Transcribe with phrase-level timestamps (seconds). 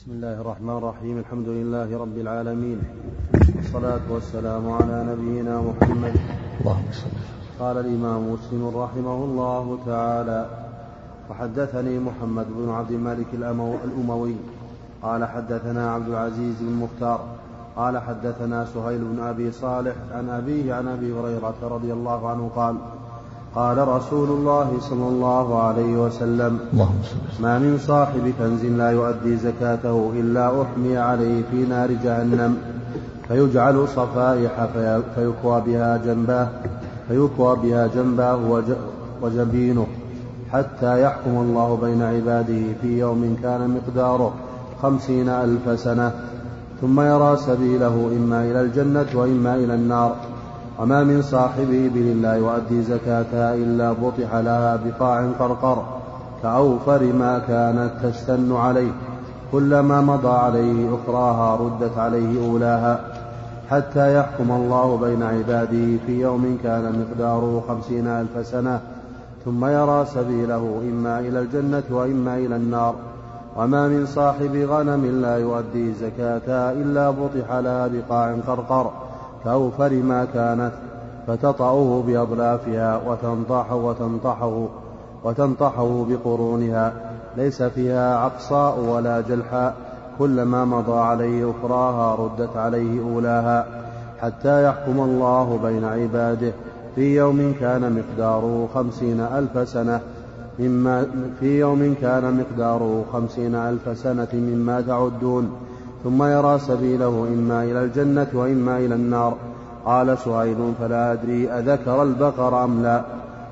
[0.00, 1.18] بسم الله الرحمن الرحيم.
[1.18, 2.78] الحمد لله رب العالمين.
[3.56, 6.14] والصلاة والسلام على نبينا محمد.
[6.60, 7.12] اللهم صل
[7.60, 10.40] قال الإمام مسلم رحمه الله تعالى
[11.30, 13.26] وحدثني محمد بن عبد الملك
[13.84, 14.34] الأموي.
[15.02, 17.20] قال حدثنا عبد العزيز بن مختار.
[17.76, 22.76] قال حدثنا سهيل بن أبي صالح عن أبيه عن أبي هريرة رضي الله عنه قال
[23.54, 26.98] قال رسول الله صلى الله عليه وسلم اللهم
[27.40, 32.56] ما من صاحب كنز لا يؤدي زكاته إلا أحمي عليه في نار جهنم
[33.28, 36.48] فيجعل صفائح في- فيكوى بها جنباه
[37.08, 38.78] فيكوى بها جنباه وج-
[39.22, 39.86] وجبينه
[40.52, 44.32] حتى يحكم الله بين عباده في يوم كان مقداره
[44.82, 46.12] خمسين ألف سنة
[46.80, 50.16] ثم يرى سبيله إما إلى الجنة وإما إلى النار.
[50.80, 55.82] وما من صاحب إبل لا يؤدي زكاتها إلا بطح لها بقاع قرقر
[56.42, 58.90] كأوفر ما كانت تستن عليه.
[59.52, 63.00] كلما مضى عليه أخراها ردت عليه أولاها.
[63.70, 68.80] حتى يحكم الله بين عباده في يوم كان مقداره خمسين ألف سنة.
[69.44, 72.94] ثم يرى سبيله إما إلى الجنة وإما إلى النار.
[73.56, 78.90] وما من صاحب غنم لا يؤدي زكاتها إلا بطح لها بقاع قرقر.
[79.44, 80.72] كأوفر ما كانت
[81.26, 84.68] فتطأه بأضلافها وتنطح وتنطحه
[85.24, 86.92] وتنطحه بقرونها.
[87.36, 89.74] ليس فيها عقصاء ولا جلحاء
[90.18, 93.66] كلما مضى عليه أخراها ردت عليه أولاها.
[94.20, 96.52] حتى يحكم الله بين عباده
[96.94, 100.00] في يوم كان مقداره خمسين ألف سنة
[100.58, 101.06] مما
[101.40, 105.50] في يوم كان مقداره خمسين ألف سنة مما تعدون.
[106.04, 109.34] ثم يرى سبيله إما إلى الجنة وإما إلى النار.
[109.84, 113.02] قال سهيل فلا أدري أذكر البقر أم لا.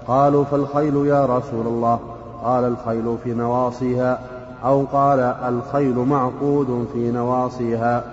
[0.07, 1.99] قالوا فالخيل يا رسول الله.
[2.45, 4.19] قال الخيل في نواصيها
[4.65, 8.05] أو قال الخيل معقود في نواصيها.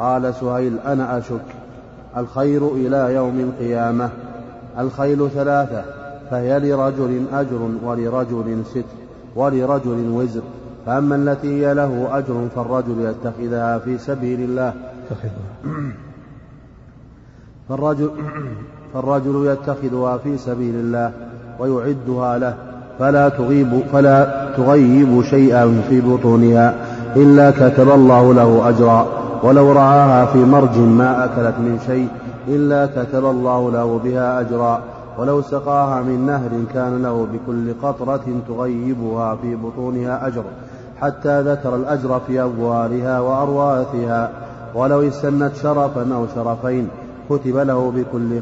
[0.00, 1.44] قال سهيل أنا أشك.
[2.16, 4.10] الخير إلى يوم القيامة.
[4.78, 5.84] الخيل ثلاثة
[6.30, 8.82] فهي لرجل أجر ولرجل ستر
[9.36, 10.42] ولرجل وزر.
[10.86, 14.72] فأما التي هي له أجر فالرجل يتخذها في سبيل الله.
[17.68, 18.10] فالرجل,
[18.94, 21.12] فالرجل يتخذها في سبيل الله
[21.58, 22.54] ويعدها له.
[22.98, 26.74] فلا تغيب فلا تغيب شيئا في بطونها
[27.16, 29.06] إلا كتب الله له أجرا.
[29.42, 32.08] ولو رعاها في مرج ما أكلت من شيء
[32.48, 34.80] إلا كتب الله له بها أجرا.
[35.18, 40.44] ولو سقاها من نهر كان له بكل قطرة تغيبها في بطونها أجر.
[41.00, 44.30] حتى ذكر الأجر في أبوالها وأرواثها
[44.74, 46.88] ولو استنت شرفا أو شرفين
[47.30, 48.40] كتب له بكل.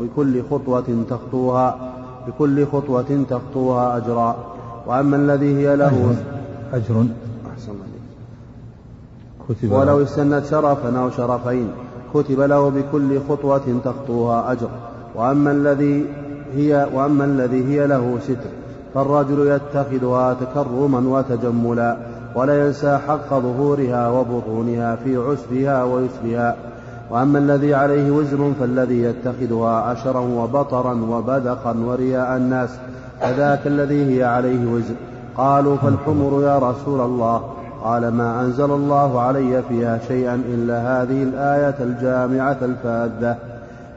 [0.00, 1.92] بكل خطوة تخطوها
[2.26, 4.36] بكل خطوة تخطوها أجرا
[4.86, 6.14] وأما الذي هي له
[6.72, 7.04] أجر
[7.52, 7.72] أحسن.
[9.48, 10.02] كتب ولو.
[10.02, 11.68] استنت شرفا أو شرفين
[12.14, 14.68] كتب له بكل خطوة تخطوها أجر
[15.14, 16.06] وأما الذي
[16.54, 18.61] هي وأما الذي هي له ستر
[18.94, 21.96] فالرجل يتخذها تكرما وتجملا
[22.34, 26.56] ولا ينسى حق ظهورها وبطونها في عسرها ويسرها.
[27.10, 32.70] وأما الذي عليه وزر فالذي يتخذها عشرا وبطرا وبدقا ورياء الناس
[33.20, 34.94] فذاك الذي هي عليه وزر
[35.36, 37.42] قالوا فالحمر يا رسول الله.
[37.84, 43.36] قال ما أنزل الله علي فيها شيئا إلا هذه الآية الجامعة الفاذة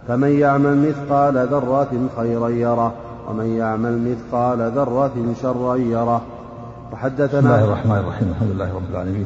[0.07, 2.93] فمن يعمل مثقال ذرة خيرا يره.
[3.27, 6.17] ومن يعمل مثقال ذرة شرا يره.
[6.17, 8.29] بسم الله وحدثنا الرحمن الرحيم.
[8.29, 9.25] الحمد لله رب العالمين.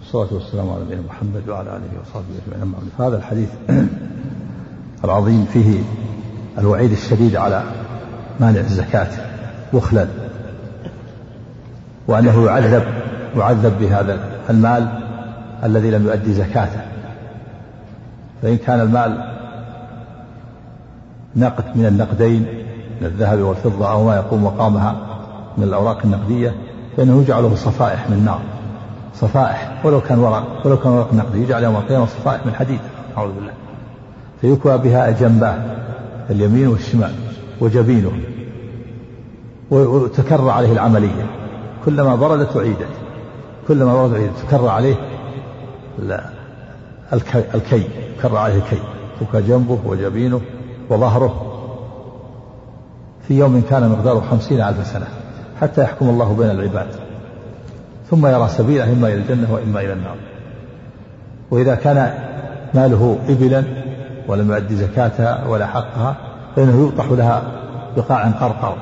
[0.00, 2.62] والصلاة والسلام على نبينا محمد وعلى آله وصحبه أجمعين.
[2.62, 3.48] أما هذا الحديث
[5.04, 5.82] العظيم فيه
[6.58, 7.62] الوعيد الشديد على
[8.40, 9.08] مانع الزكاة
[9.72, 10.06] بخلا
[12.08, 12.84] وأنه يعذب
[13.36, 14.18] يعذب بهذا
[14.50, 14.88] المال
[15.64, 16.80] الذي لم يؤدي زكاته.
[18.42, 19.30] فإن كان المال
[21.36, 22.46] نقد من النقدين
[23.00, 24.96] من الذهب والفضة أو ما يقوم مقامها
[25.58, 26.54] من الأوراق النقدية
[26.96, 28.40] فإنه يجعل له صفائح من نار.
[29.14, 32.80] صفائح ولو كان ورق ولو كان ورق نقدي يجعل يوم القيامة صفائح من حديد
[33.16, 33.52] أعوذ بالله.
[34.40, 35.58] فيكوى بها جنباه
[36.30, 37.12] اليمين والشمال
[37.60, 38.12] وجبينه
[39.70, 41.26] وتكرر عليه العملية.
[41.84, 42.88] كلما بردت أعيدت
[43.68, 44.94] كلما بردت أعيدت تكرر عليه
[45.98, 46.24] لا
[47.12, 47.84] الكي,
[48.18, 48.78] تكرر عليه الكي.
[49.20, 50.40] تكوى جنبه وجبينه
[50.90, 51.49] وظهره.
[53.30, 55.06] في يوم كان مقداره خمسين ألف سنة
[55.60, 56.86] حتى يحكم الله بين العباد.
[58.10, 60.16] ثم يرى سبيله إما إلى الجنة وإما إلى النار.
[61.50, 62.14] وإذا كان
[62.74, 63.64] ماله إبلا
[64.28, 66.16] ولم يؤدي زكاتها ولا حقها
[66.56, 67.42] فإنه يوضح لها
[67.96, 68.76] بقاع قرقر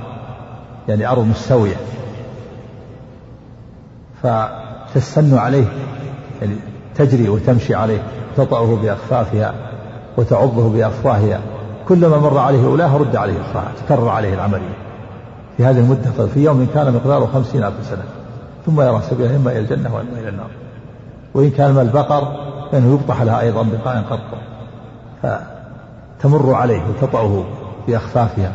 [0.89, 1.77] يعني أرض مستوية.
[4.23, 5.67] فتستن عليه
[6.43, 6.57] يعني
[6.95, 8.03] تجري وتمشي عليه
[8.37, 9.55] تطأه بأخفافها
[10.17, 11.41] وتعضه بأفواهها
[11.89, 14.77] كلما مر عليه أولاه رد عليه أخراها تكرر عليه العملية.
[15.57, 18.05] في هذه المدة في يوم كان مقداره خمسين ألف سنة
[18.67, 20.51] ثم يرى سبيله إما إلى الجنة وإما إلى النار.
[21.35, 22.33] وإن كان من البقر
[22.73, 24.39] فإنه يبطح لها أيضا بقاء قرقر.
[25.23, 27.45] فتمر عليه وتطأه
[27.89, 28.53] بأخفافها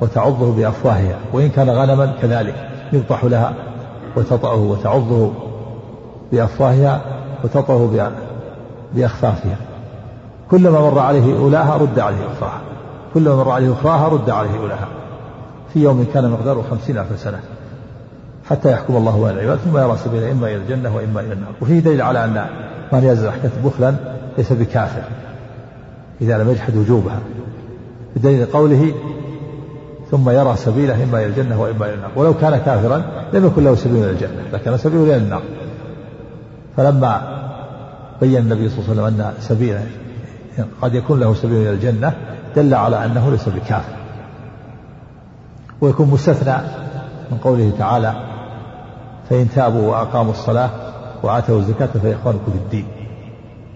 [0.00, 3.54] وتعضه بأفواهها وإن كان غنما كذلك يبطح لها
[4.16, 5.32] وتطأه وتعضه
[6.32, 7.00] بأفواهها
[7.44, 8.10] وتطأه
[8.94, 9.56] بأخفافها.
[10.50, 12.60] كلما مر عليه أولاها رد عليه أخراها
[13.16, 14.88] كلما مر عليه أخراها رد عليه أولاها
[15.72, 17.40] في يوم كان مقداره خمسين ألف سنة.
[18.50, 21.52] حتى يحكم الله بين العباد ثم يرى سبيله إما إلى الجنة وإما إلى النار.
[21.62, 22.46] وفيه دليل على أن
[22.92, 23.32] من يزرع
[23.64, 23.94] بخلا
[24.38, 25.02] ليس بكافر
[26.20, 27.18] إذا لم يجحد وجوبها.
[28.16, 28.94] بدليل قوله
[30.10, 32.10] ثم يرى سبيله إما إلى الجنة وإما إلى النار.
[32.16, 33.02] ولو كان كافرا
[33.32, 35.42] لم يكن له سبيل إلى الجنة لكن سبيله إلى النار.
[36.76, 37.42] فلما
[38.20, 39.86] بين النبي صلى الله عليه وسلم أن سبيله
[40.82, 42.12] قد يكون له سبيل إلى الجنة
[42.56, 43.92] دل على أنه ليس بكافر.
[45.80, 46.56] ويكون مستثنى
[47.30, 48.14] من قوله تعالى
[49.30, 50.70] فإن تابوا وأقاموا الصلاة
[51.22, 52.86] وآتوا الزكاة فإخوانكم في الدين.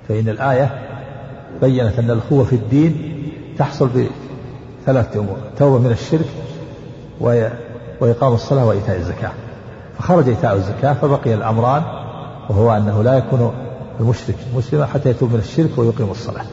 [0.09, 0.79] فإن الآية
[1.61, 3.23] بينت أن الأخوة في الدين
[3.59, 3.89] تحصل
[4.85, 6.27] بثلاثة أمور توبة من الشرك
[8.01, 9.33] وإقام الصلاة وإيتاء الزكاة.
[9.99, 11.83] فخرج إيتاء الزكاة فبقي الأمران
[12.49, 13.53] وهو أنه لا يكون
[14.01, 16.45] المشرك مسلما حتى يتوب من الشرك ويقيم الصلاة.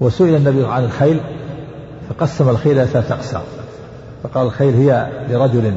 [0.00, 1.20] وسئل النبي عن الخيل
[2.08, 3.42] فقسم الخيل إلى ثلاثة أقسام
[4.22, 5.74] فقال الخيل هي لرجل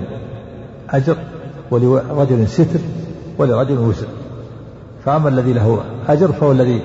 [0.89, 1.17] أجر
[1.71, 2.79] ولرجل ستر
[3.37, 4.07] ولرجل وزر.
[5.05, 6.81] فأما الذي له أجر فهو الذي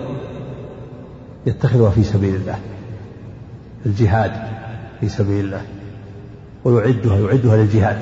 [1.46, 2.58] يتخذها في سبيل الله
[3.86, 4.32] الجهاد
[5.00, 5.62] في سبيل الله
[6.64, 7.98] ويعدها يعدها للجهاد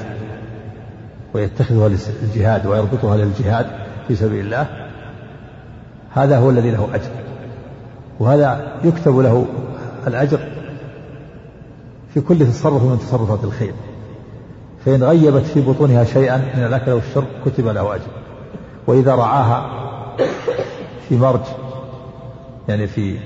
[1.34, 1.88] ويتخذها
[2.22, 3.66] للجهاد ويربطها للجهاد
[4.08, 4.66] في سبيل الله.
[6.10, 7.10] هذا هو الذي له أجر.
[8.20, 9.46] وهذا يكتب له
[10.06, 10.40] الأجر
[12.14, 13.74] في كل تصرف من تصرفات الخير.
[14.84, 18.10] فإن غيبت في بطونها شيئا من الأكل والشرب كتب له أجر.
[18.86, 19.70] وإذا رعاها
[21.08, 21.40] في مرج
[22.68, 23.18] يعني في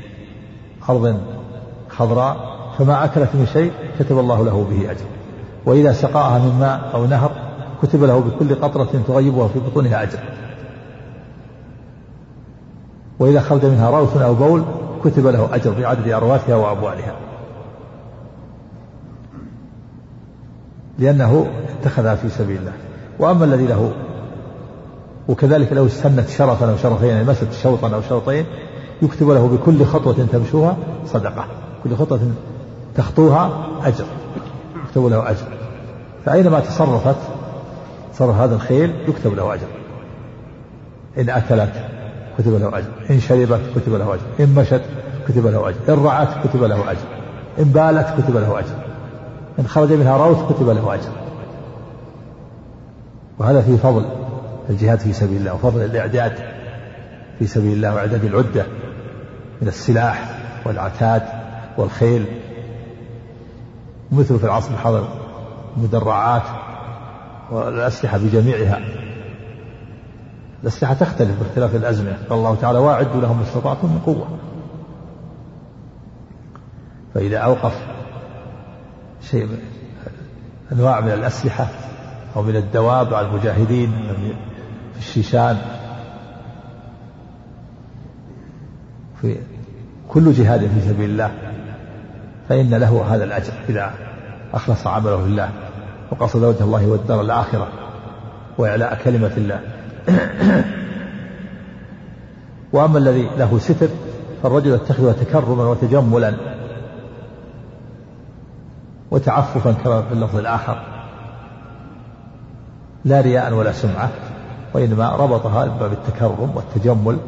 [0.89, 1.21] أرض
[1.89, 2.37] خضراء
[2.79, 5.05] فما أكلت من شيء كتب الله له به أجر.
[5.67, 7.31] وإذا سقاها من ماء أو نهر
[7.83, 10.19] كتب له بكل قطرة تغيبها في بطونها أجر.
[13.19, 14.65] وإذا خرج منها روث أو بول
[15.05, 17.17] كتب له أجر بعدد أرواثها وأبوالها
[20.99, 21.47] لأنه
[21.81, 22.73] اتخذها في سبيل الله.
[23.19, 23.93] وأما الذي له
[25.29, 28.47] وكذلك لو استنت شرفا أو شرفين يعني مست شوطا أو شوطين
[29.03, 31.47] يكتب له بكل خطوة تمشوها صدقة.
[31.85, 32.21] كل خطوة
[32.95, 34.05] تخطوها أجر.
[34.85, 35.47] يكتب له أجر.
[36.25, 37.17] فأينما تصرفت
[38.13, 39.67] تصرف هذا الخيل يكتب له أجر.
[41.19, 41.84] إن أكلت
[42.39, 42.89] كتب له أجر.
[43.11, 44.23] إن شربت كتب له أجر.
[44.41, 44.83] إن مشت
[45.29, 45.77] كتب له أجر.
[45.89, 47.07] إن رعت كتب له أجر.
[47.59, 48.75] إن بالت كتب له أجر.
[49.59, 51.11] إن خرج منها روث كتب له أجر.
[53.39, 54.05] وهذا فيه فضل
[54.71, 56.33] الجهاد في سبيل الله وفضل الإعداد
[57.39, 58.67] في سبيل الله وإعداد العدة
[59.63, 61.23] من السلاح والعتاد
[61.79, 62.27] والخيل.
[64.13, 65.09] مثل في العصر الحاضر
[65.77, 66.43] المدرعات
[67.51, 69.04] والأسلحة بجميعها.
[70.65, 74.27] الأسلحة تختلف باختلاف الأزمنة قال الله تعالى واعدوا لهم استطعتم من قوة.
[77.15, 77.73] فإذا أوقف
[79.31, 79.49] شيء
[80.73, 81.67] أنواع من الأسلحة
[82.37, 83.93] أو من الدواب على المجاهدين
[84.93, 85.59] في الشيشان
[89.21, 89.37] في
[90.09, 91.33] كل جهاد في سبيل الله
[92.49, 93.93] فإن له هذا الأجر إذا
[94.55, 95.51] أخلص عمله لله.
[96.11, 97.69] وقصد وجه الله والدار الآخرة
[98.59, 99.74] وإعلاء كلمة الله.
[102.73, 103.89] وأما الذي له ستر
[104.43, 106.35] فالرجل يتخذها تكرما وتجملا
[109.11, 110.83] وتعففا كما في اللفظ الآخر
[113.05, 114.11] لا رياء ولا سمعة
[114.75, 117.19] وإنما ربطها إما بالتكرم والتجمل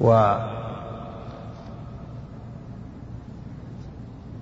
[0.00, 0.34] و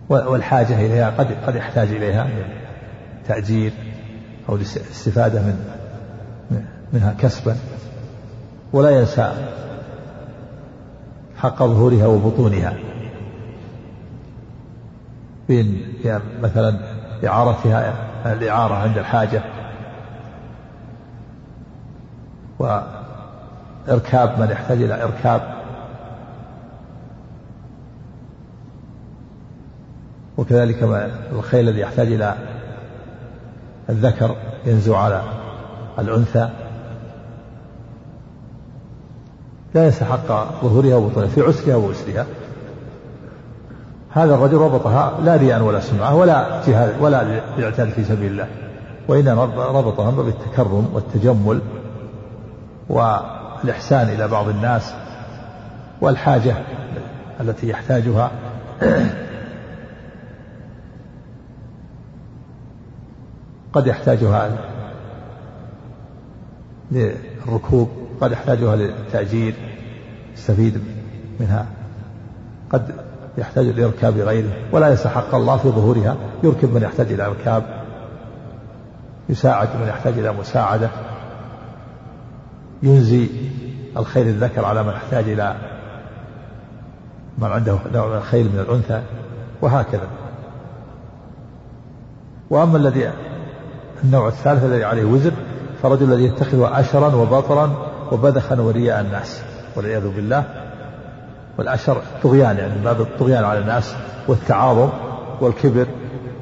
[0.09, 2.45] والحاجة إليها قد قد يحتاج إليها من
[3.29, 3.73] تأجير
[4.49, 5.80] أو الاستفادة من
[6.92, 7.56] منها كسبا
[8.73, 9.32] ولا ينسى
[11.37, 12.75] حق ظهورها وبطونها.
[15.49, 16.78] بين يعني مثلا
[17.26, 17.94] إعارتها
[18.26, 19.42] الإعارة عند الحاجة
[22.59, 25.61] وإركاب من يحتاج إلى إركاب.
[30.37, 30.82] وكذلك
[31.32, 32.35] الخيل الذي يحتاج إلى
[33.88, 35.23] الذكر ينزو على
[35.99, 36.50] الأنثى.
[39.75, 40.29] لا ينسى حق
[40.65, 42.27] ظهورها وبطونها في عسرها وأسرها
[44.11, 47.23] هذا الرجل ربطها لا رياء ولا سمعة ولا جهاد ولا
[47.59, 48.47] الاعتاد في سبيل الله
[49.09, 51.61] وإنما ربطها بالتكرم والتجمل
[52.89, 54.95] والإحسان إلى بعض الناس
[56.00, 56.55] والحاجة
[57.41, 58.31] التي يحتاجها.
[63.73, 64.50] قد يحتاجها
[66.93, 67.89] للركوب
[68.21, 69.55] قد يحتاجها للتأجير
[70.35, 70.81] يستفيد
[71.41, 71.67] منها.
[72.71, 72.95] قد
[73.39, 76.17] يحتاج لإركاب غيره ولا يستحق الله في ظهورها.
[76.45, 77.81] يركب من يحتاج إلى إركاب
[79.29, 80.91] يساعد من يحتاج إلى مساعدة
[82.83, 83.29] ينزي
[83.97, 85.57] الخير الذكر على من يحتاج إلى
[87.39, 89.03] من عنده نوع من الخير من الأنثى
[89.62, 90.09] وهكذا.
[92.50, 93.11] وأما الذي
[94.05, 95.33] النوع الثالث الذي عليه وزر
[95.83, 99.43] فرجل الذي يتخذ عشرا وبطرا وبذخا ورياء الناس
[99.76, 100.45] والعياذ بالله
[101.59, 103.95] والعشر طغيان يعني باب الطغيان على الناس
[104.29, 104.88] والتعاظم
[105.40, 105.87] والكبر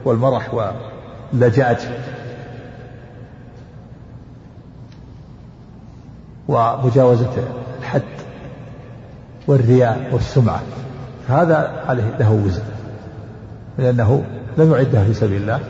[0.05, 1.77] والمرح واللجاج.
[6.49, 7.33] ومجاوزة
[7.79, 8.03] الحد
[9.47, 10.63] والرياء والسمعة
[11.29, 12.63] هذا عليه له وزن
[13.79, 14.25] لأنه
[14.59, 15.61] لم يعدها في سبيل الله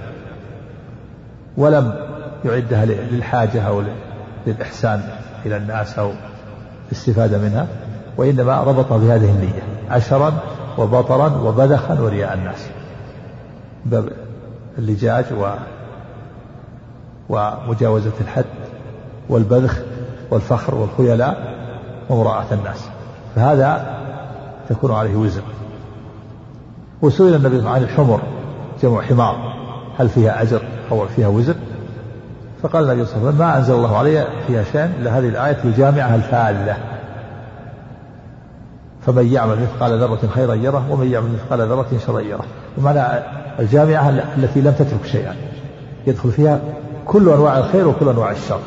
[1.57, 1.95] ولم
[2.45, 3.83] يعدها للحاجة أو
[4.47, 5.03] للإحسان.
[5.47, 6.13] إلى الناس أو
[6.87, 7.67] الاستفادة منها
[8.17, 10.33] وإنما ربط بهذه النية عشرا
[10.79, 12.69] وبطرا وبذخا ورياء الناس.
[13.87, 14.09] باب
[14.79, 15.49] اللجاج و
[17.29, 18.45] ومجاوزة الحد
[19.29, 19.79] والبذخ
[20.31, 21.55] والفخر والخيلاء
[22.11, 22.89] ومراعاة الناس.
[23.37, 23.99] فهذا
[24.69, 25.43] تكون عليه وزر.
[27.03, 28.21] وسئل النبي عن الحمر
[28.83, 29.55] جمع حمار
[29.99, 31.55] هل فيها أجر أو فيها وزر؟
[32.63, 35.57] فقال النبي صلى الله عليه وسلم ما أنزل الله علي فيها شيء إلا هذه الآية
[35.65, 36.77] يجامعها الفالة
[39.07, 42.45] فمن يعمل مثقال ذرة خيرا يره ومن يعمل مثقال ذرة شرا يره.
[42.79, 43.03] ومعنى
[43.59, 45.35] الجامعة التي لم تترك شيئا.
[46.07, 46.61] يدخل فيها
[47.07, 48.61] كل أنواع الخير وكل أنواع الشر.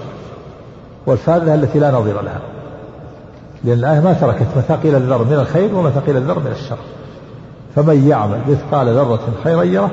[1.06, 2.42] والفاذة التي لا نظير لها.
[3.64, 6.78] لأن الآية ما تركت مثاقيل الذر من الخير ومثاقيل الذر من الشر.
[7.76, 9.92] فمن يعمل مثقال ذرة خيرا يره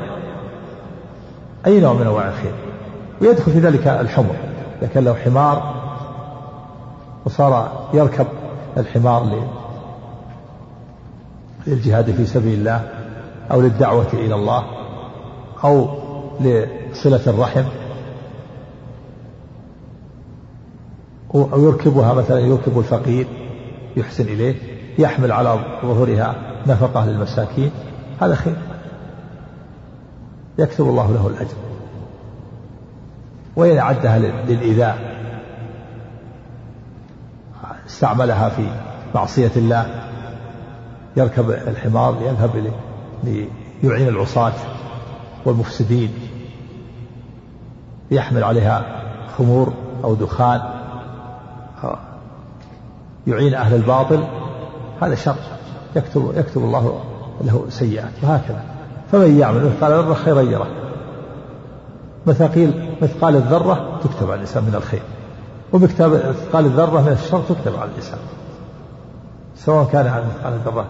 [1.66, 2.67] أي نوع من أنواع الخير؟
[3.20, 4.36] ويدخل في ذلك الحمر.
[4.82, 5.74] إذا كان له حمار
[7.26, 8.26] وصار يركب
[8.76, 9.46] الحمار
[11.66, 12.90] للجهاد في سبيل الله
[13.50, 14.64] أو للدعوة إلى الله
[15.64, 15.88] أو
[16.40, 17.64] لصلة الرحم.
[21.34, 23.26] أو يركبها مثلا يركب الفقير
[23.96, 24.54] يحسن إليه
[24.98, 26.34] يحمل على ظهورها
[26.66, 27.70] نفقة للمساكين.
[28.20, 28.56] هذا خير.
[30.58, 31.67] يكتب الله له الأجر.
[33.58, 34.98] وإن أعدها للإيذاء.
[37.86, 38.68] استعملها في
[39.14, 39.86] معصية الله.
[41.16, 42.72] يركب الحمار ليذهب
[43.24, 44.52] ليعين العصاة
[45.44, 46.14] والمفسدين.
[48.10, 49.02] يحمل عليها
[49.38, 49.72] خمور
[50.04, 50.60] أو دخان.
[53.26, 54.24] يعين أهل الباطل.
[55.02, 55.36] هذا شر.
[55.96, 57.00] يكتب يكتب الله
[57.44, 58.12] له سيئات.
[58.22, 58.64] وهكذا.
[59.12, 60.87] فمن يعمل مثقال ذرة خيرا يره.
[62.28, 65.02] مثاقيل مثقال الذرة تكتب على الإنسان من الخير
[65.72, 68.18] ومثقال الذرة من الشر تكتب على الإنسان
[69.56, 70.86] سواء كان على مثقال الذرة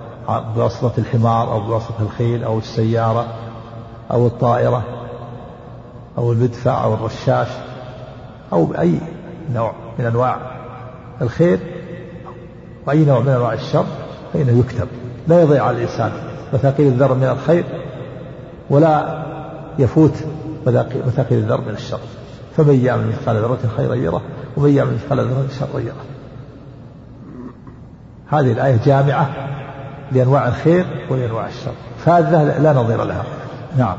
[0.57, 3.27] بواسطة الحمار أو بواسطة الخيل أو السيارة
[4.11, 4.83] أو الطائرة
[6.19, 7.49] أو المدفع أو الرشاش
[8.53, 9.01] أو بأي
[9.55, 10.37] نوع من أنواع
[11.23, 11.59] الخير
[12.87, 13.87] وأي نوع من أنواع الشر
[14.33, 14.89] فإنه يكتب.
[15.29, 16.13] لا يضيع على الإنسان
[16.53, 17.65] مثاقيل الذر من الخير
[18.71, 19.25] ولا
[19.79, 20.15] يفوت
[21.07, 22.01] مثاقيل الذر من الشر.
[22.57, 24.23] فمن يعمل مثقال ذرة خيرا يره
[24.57, 26.05] ومن يعمل مثقال ذرة شرا يره
[28.29, 29.31] هذه الآية جامعة
[30.13, 31.73] لأنواع الخير ولأنواع الشر.
[31.99, 33.25] فاذة لا نظير لها.
[33.79, 33.97] نعم.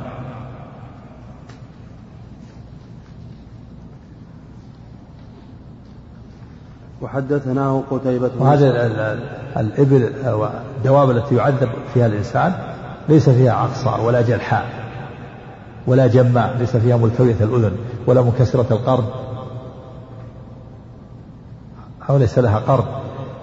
[7.01, 8.69] وحدثناه قتيبة وهذه
[9.57, 12.53] الإبل والدواب التي يعذب فيها الإنسان
[13.09, 14.78] ليس فيها عقصاء ولا جلحاء.
[15.89, 17.77] ولا جماء ليس فيها ملتوية الأذن
[18.07, 19.05] ولا منكسرة القرن.
[22.09, 22.85] أو ليس لها قرن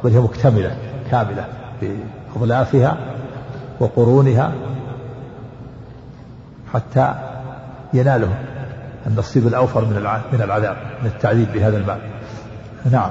[0.04, 0.76] بل هي مكتملة
[1.10, 1.48] كاملة
[1.80, 2.96] بأظلافها
[3.80, 4.52] وقرونها
[6.72, 7.14] حتى
[7.94, 8.38] يناله
[9.06, 9.96] النصيب الأوفر من
[10.32, 12.00] من العذاب من التعذيب بهذا الماء
[12.90, 13.10] نعم.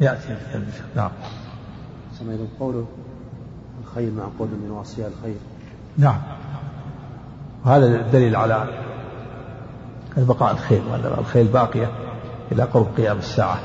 [0.00, 0.36] يأتي.
[0.96, 1.10] نعم.
[2.60, 2.86] قوله
[3.96, 5.36] الخير معقول من وصية الخير.
[5.98, 6.18] نعم.
[7.64, 8.64] وهذا الدليل على
[10.16, 11.90] بقاء الخيل وأن الخيل باقية
[12.52, 13.58] إلى قرب قيام الساعة.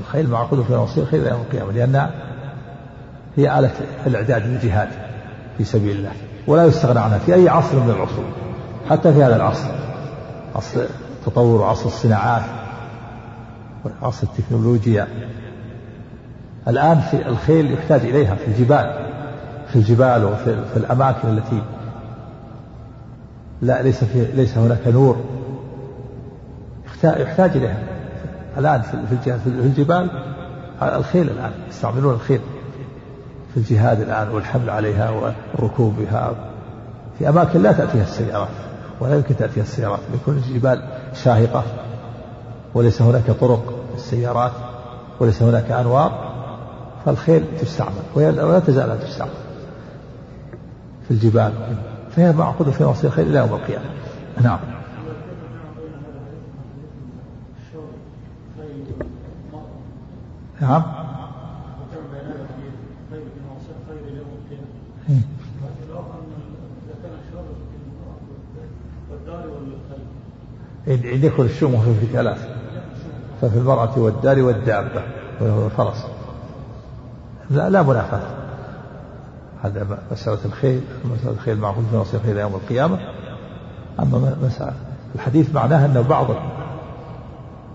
[0.00, 2.10] الخيل معقود في الوصية خيل يوم القيامة لأنها
[3.36, 3.70] هي آلة
[4.06, 4.88] الإعداد للجهاد
[5.58, 6.12] في سبيل الله
[6.46, 8.24] ولا يستغنى عنها في أي عصر من العصور
[8.90, 9.68] حتى في هذا العصر.
[10.54, 12.42] عصر التطور وعصر الصناعات
[13.84, 15.08] وعصر التكنولوجيا.
[16.68, 19.12] الآن في الخيل يحتاج إليها في الجبال.
[19.72, 21.62] في الجبال وفي في الأماكن التي
[23.62, 25.16] لا ليس في ليس هناك نور.
[27.04, 27.78] يحتاج إليها.
[28.58, 30.10] الآن في في الجبال
[30.82, 32.40] الخيل الآن يستعملون الخيل
[33.54, 36.32] في الجهاد الآن والحمل عليها والركوب بها
[37.18, 38.48] في أماكن لا تأتيها السيارات
[39.00, 40.00] ولا يمكن تأتيها السيارات.
[40.14, 40.82] يكون الجبال
[41.14, 41.64] شاهقة
[42.74, 44.52] وليس هناك طرق السيارات
[45.20, 46.32] وليس هناك أنوار
[47.04, 49.51] فالخيل تستعمل ولا تزال تستعمل.
[51.04, 51.52] في الجبال.
[52.10, 53.84] فهي معقودة في وصي الخيل إلى يوم القيامة.
[54.42, 54.58] نعم.
[60.60, 60.82] نعم.
[70.88, 72.48] إن يكون الشوم في ثلاث
[73.40, 75.02] ففي المرأة والدار والدابة.
[75.40, 76.06] وهو الفرس.
[77.50, 78.41] لا لا منافاة.
[79.62, 82.98] هذا مسألة الخيل مسألة الخيل معقول في نصير الخيل يوم القيامة.
[84.00, 84.74] أما مسألة
[85.14, 86.26] الحديث معناه أن بعض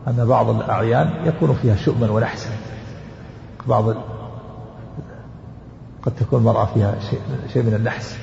[0.08, 2.50] أن بعض الأعيان يكون فيها شؤما ونحسا.
[3.68, 3.90] بعض
[6.02, 7.20] قد تكون المرأة فيها شيء
[7.54, 8.18] شيء من النحس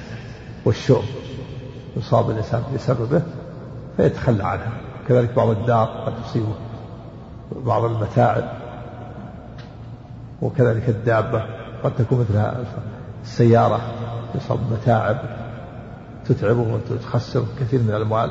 [0.64, 1.04] والشؤم
[1.97, 3.23] يصاب الإنسان بسببه
[3.97, 4.73] فيتخلى عنها.
[5.09, 6.54] كذلك بعض الدار قد تصيبه
[7.52, 8.44] بعض المتاعب
[10.42, 11.44] وكذلك الدابة
[11.85, 12.64] قد تكون مثل
[13.25, 13.81] السيارة
[14.35, 15.16] يصاب متاعب
[16.28, 18.31] تتعبه وتخسر كثير من الأموال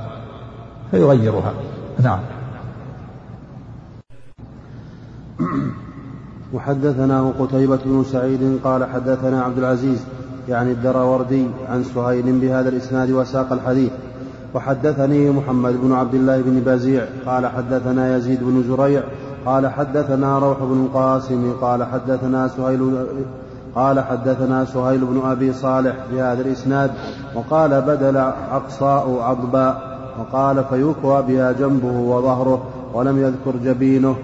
[0.91, 1.53] فيغيرها.
[2.03, 2.19] نعم.
[6.53, 10.05] وحدثنا قتيبة بن سعيد قال حدثنا عبد العزيز
[10.49, 13.91] يعني الدراوردي عن سهيل بهذا الإسناد وساق الحديث.
[14.53, 19.03] وحدثني محمد بن عبد الله بن بزيع قال حدثنا يزيد بن زريع
[19.45, 23.05] قال حدثنا روح بن القاسم قال حدثنا سهيل
[23.75, 26.91] قال حدثنا سهيل بن أبي صالح بهذا الإسناد
[27.35, 28.17] وقال بدل
[28.51, 34.15] عقصاء عضباء وقال فيكوى بها جنبه وظهره ولم يذكر جبينه.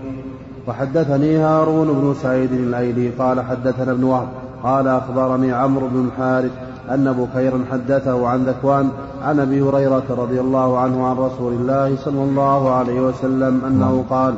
[0.68, 4.28] وحدثني هارون بن سعيد الأيلي قال حدثنا ابن وهب
[4.64, 6.52] قال أخبرني عمرو بن الحارث
[6.92, 8.90] أن بكيرا حدثه عن ذكوان
[9.24, 14.34] عن أبي هريرة رضي الله عنه عن رسول الله صلى الله عليه وسلم أنه قال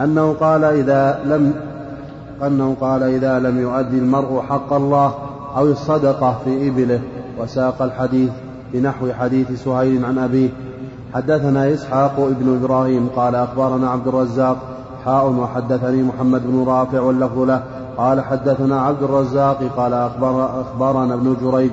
[0.00, 1.54] أنه قال إذا لم
[2.46, 5.14] أنه قال إذا لم يؤدي المرء حق الله
[5.56, 7.00] أو الصدقة في إبله
[7.40, 8.30] وساق الحديث
[8.72, 10.48] بنحو حديث سهيل عن أبيه.
[11.14, 14.56] حدثنا إسحاق ابن إبراهيم قال أخبرنا عبد الرزاق
[15.04, 17.62] حاء وحدثني محمد بن رافع واللفظ له.
[17.96, 21.70] قال حدثنا عبد الرزاق قال أخبر أخبرنا ابن جريج.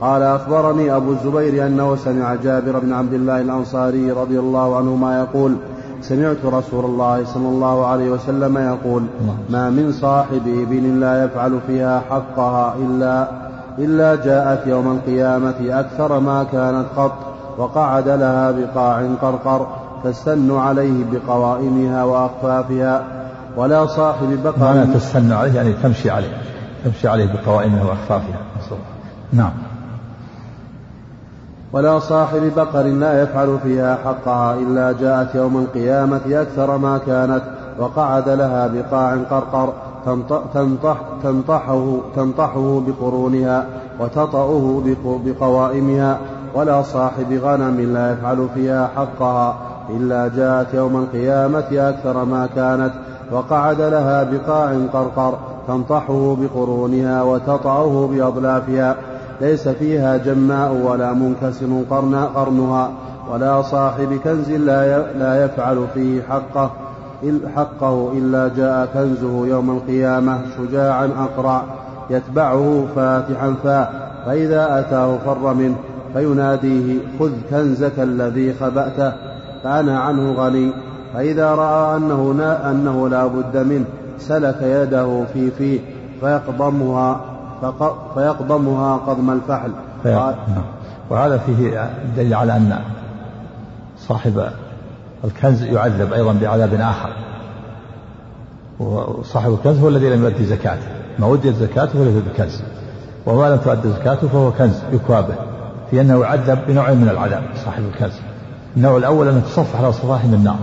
[0.00, 5.56] قال أخبرني أبو الزبير أنه سمع جابر بن عبد الله الأنصاري رضي الله عنهما يقول
[6.02, 9.02] سمعت رسول الله صلى الله عليه وسلم يقول
[9.50, 13.28] ما من صاحب إبل لا يفعل فيها حقها إلا
[13.78, 17.12] إلا جاءت يوم القيامة أكثر ما كانت قط
[17.58, 19.66] وقعد لها بقاع قرقر
[20.04, 23.04] تستن عليه بقوائمها وأخفافها
[23.56, 26.36] ولا صاحب بقر معنى تستن عليه يعني تمشي عليه
[26.84, 28.38] تمشي عليه بقوائمها وأخفافها.
[29.32, 29.52] نعم.
[31.76, 37.42] ولا صاحب بقر لا يفعل فيها حقها إلا جاءت يوم القيامة أكثر ما كانت
[37.78, 39.72] وقعد لها بقاع قرقر
[40.06, 43.66] تنطح تنطحه, تنطحه بقرونها
[44.00, 46.18] وتطأه بقوائمها
[46.54, 49.56] ولا صاحب غنم لا يفعل فيها حقها
[49.90, 52.92] إلا جاءت يوم القيامة أكثر ما كانت
[53.32, 58.96] وقعد لها بقاع قرقر تنطحه بقرونها وتطأه بأضلافها
[59.40, 62.90] ليس فيها جماء ولا منكسر قرنها
[63.32, 66.70] ولا صاحب كنز لا لا يفعل فيه حقه
[67.56, 71.62] حقه إلا جاء كنزه يوم القيامة شجاعا أقرع
[72.10, 73.88] يتبعه فاتحا فاه
[74.26, 75.76] فإذا أتاه فر منه
[76.12, 79.12] فيناديه خذ كنزك الذي خبأته
[79.64, 80.70] فأنا عنه غني
[81.14, 82.34] فإذا رأى أنه,
[82.70, 83.84] أنه لا بد منه
[84.18, 85.80] سلك يده في فيه
[86.20, 87.35] فيقضمها
[88.14, 89.70] فيقضمها قضم الفحل.
[90.04, 90.34] نعم.
[91.10, 92.78] وهذا فيه دليل على أن
[93.98, 94.48] صاحب
[95.24, 97.12] الكنز يعذب أيضا بعذاب آخر.
[98.80, 100.86] وصاحب الكنز هو الذي لم يؤدي زكاته.
[101.18, 102.62] ما وديت زكاته فليس بكنز.
[103.26, 105.34] وما لم تؤدي زكاته فهو كنز يكوى به.
[105.90, 108.20] في أنه يعذب بنوع من العذاب صاحب الكنز.
[108.76, 110.58] النوع الأول أن تصفح على صفاح من نار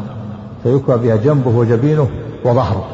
[0.63, 2.09] فيكوى بها جنبه وجبينه
[2.45, 2.85] وظهره.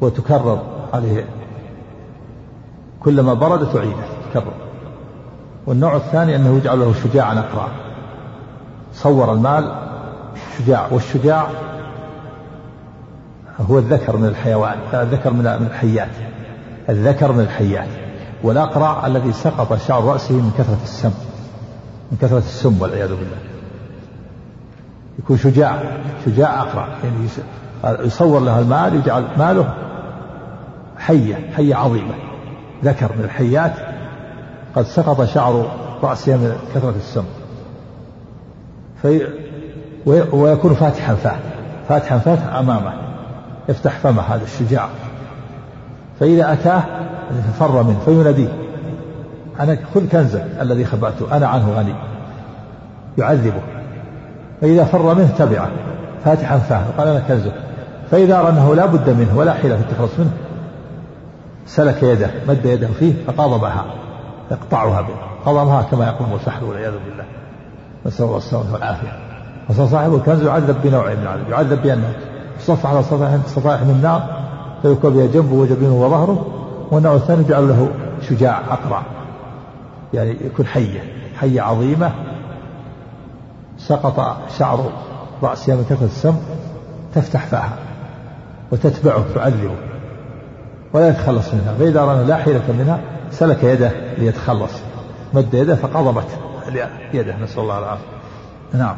[0.00, 0.58] وتكرر
[0.92, 1.24] عليه
[3.04, 4.52] كلما برد تعيده تكرر
[5.66, 7.68] والنوع الثاني أنه يجعل له شجاعا أقرع
[8.94, 9.74] صور المال
[10.58, 11.46] شجاع والشجاع
[13.70, 16.08] هو الذكر من الحيوان الذكر من الحيات
[16.88, 17.88] الذكر من الحيات.
[18.42, 21.12] والأقرع الذي سقط شعر رأسه من كثرة السم
[22.12, 23.38] من كثرة السم والعياذ بالله.
[25.18, 25.82] يكون شجاع
[26.26, 27.28] شجاع أقرع يعني
[28.06, 29.74] يصور له المال يجعل ماله
[30.98, 32.14] حية حية عظيمة.
[32.84, 33.72] ذكر من الحيات
[34.74, 35.66] قد سقط شعر
[36.02, 37.24] رأسه من كثرة السم.
[39.02, 39.26] في
[40.32, 41.36] ويكون فاتحا فاه.
[41.88, 42.92] فاتحا فاه أمامه.
[43.68, 44.88] يفتح فمه هذا الشجاع.
[46.20, 46.82] فإذا أتاه
[47.58, 48.52] فر منه فيناديه.
[49.60, 51.36] أنا خذ كنزك الذي خبأته.
[51.36, 51.94] أنا عنه غني.
[53.18, 53.60] يعذبه.
[54.60, 55.70] فإذا فر منه تبعه.
[56.24, 56.84] فاتحا فاه.
[56.98, 57.52] قال أنا كنزك
[58.10, 60.32] فإذا رأى أنه لا بد منه ولا حيلة في التخلص منه.
[61.66, 63.84] سلك يده مد يده فيه فقاضبها
[64.50, 65.14] يقطعها به.
[65.46, 67.24] قضمها كما يقوم الفحل والعياذ بالله.
[68.06, 69.18] نسأل الله السلامة والعافية.
[69.68, 72.14] فصاحب الكنز يعذب بنوع من العذاب يعذب بأنه
[72.60, 73.02] صف على
[73.46, 74.42] صفائح من النار
[74.82, 76.46] فيكوى بها جنبه وجبينه وظهره
[76.90, 77.88] والنوع الثاني يجعل له
[78.28, 79.02] شجاع أقرع.
[80.14, 81.00] يعني يكون حية
[81.40, 82.12] حية عظيمة.
[83.78, 84.92] سقط شعر
[85.42, 86.36] رأسها من كثرة السم
[87.14, 87.76] تفتح فاها
[88.72, 89.91] وتتبعه تعذبه.
[90.92, 93.00] ولا يتخلص منها فإذا رأى لا حيلة منها
[93.30, 94.72] سلك يده ليتخلص.
[95.34, 96.26] مد يده فقضبت
[97.14, 97.36] يده.
[97.36, 98.04] نسأل الله العافية.
[98.74, 98.96] نعم.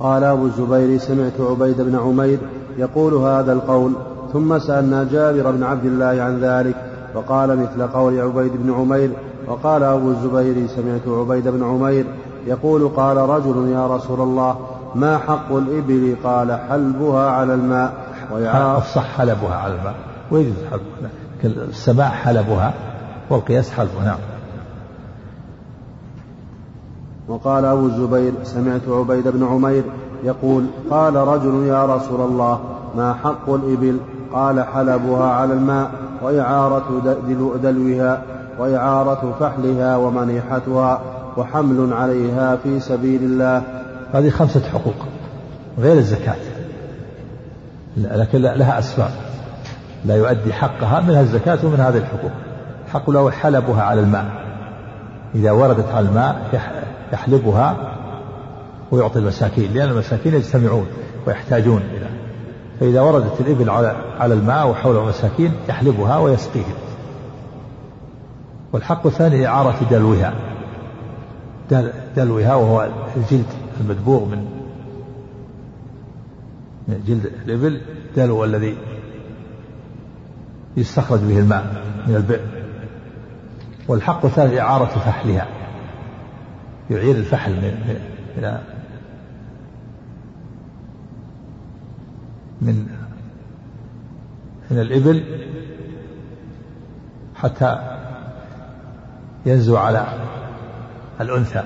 [0.00, 2.38] قال أبو الزبير سمعت عبيد بن عمير
[2.78, 3.92] يقول هذا القول
[4.32, 6.76] ثم سألنا جابر بن عبد الله عن ذلك
[7.14, 9.10] فقال مثل قول عبيد بن عمير
[9.48, 12.04] وقال أبو الزبير سمعت عبيد بن عمير
[12.46, 14.56] يقول قال رجل يا رسول الله
[14.94, 17.92] ما حق الإبل؟ قال حلبها على الماء.
[18.78, 19.94] الصح حلبها على الماء
[20.30, 21.10] ويجوز حلبها
[21.44, 22.74] السماع حلبها
[23.30, 24.18] والقياس حلبها نعم.
[27.28, 29.82] وقال أبو الزبير سمعت عبيد بن عمير
[30.24, 32.60] يقول قال رجل يا رسول الله
[32.96, 33.96] ما حق الإبل؟
[34.32, 35.90] قال حلبها على الماء
[36.22, 37.18] وإعارة
[37.62, 38.22] دلوها
[38.58, 41.00] وإعارة فحلها ومنيحتها
[41.36, 43.62] وحمل عليها في سبيل الله.
[44.12, 44.94] هذه خمسة حقوق
[45.78, 46.55] غير الزكاة.
[47.96, 49.10] لكن لها أسباب.
[50.04, 52.30] لا يؤدي حقها منها الزكاة ومن هذه الحقوق.
[52.92, 54.24] حق له حلبها على الماء.
[55.34, 56.60] إذا وردت على الماء
[57.12, 57.76] يحلبها
[58.90, 60.86] ويعطي المساكين لأن المساكين يجتمعون
[61.26, 62.06] ويحتاجون إلى.
[62.80, 63.70] فإذا وردت الإبل
[64.20, 66.74] على الماء وحول المساكين يحلبها ويسقيهم
[68.72, 70.34] والحق الثاني إعارة دلوها.
[72.16, 73.46] دلوها وهو الجلد
[73.80, 74.55] المدبوغ من
[76.88, 77.80] جلد الإبل
[78.16, 78.76] دلو الذي
[80.76, 82.46] يستخرج به الماء من البئر.
[83.88, 85.48] والحق الثالث إعارة فحلها
[86.90, 88.00] يعير الفحل من
[88.36, 88.58] من
[92.62, 92.86] من
[94.70, 95.24] من الإبل
[97.34, 97.78] حتى
[99.46, 100.06] ينزو على
[101.20, 101.64] الأنثى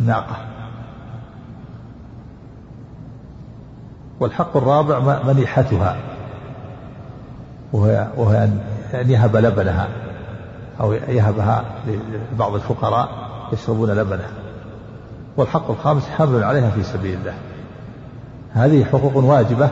[0.00, 0.51] الناقة.
[4.22, 5.96] والحق الرابع منيحتها.
[7.72, 8.44] وهي, وهي
[8.94, 9.88] أن يهب لبنها
[10.80, 11.64] أو يهبها
[12.32, 13.08] لبعض الفقراء
[13.52, 14.30] يشربون لبنها.
[15.36, 17.34] والحق الخامس حمل عليها في سبيل الله.
[18.52, 19.68] هذه حقوق واجبة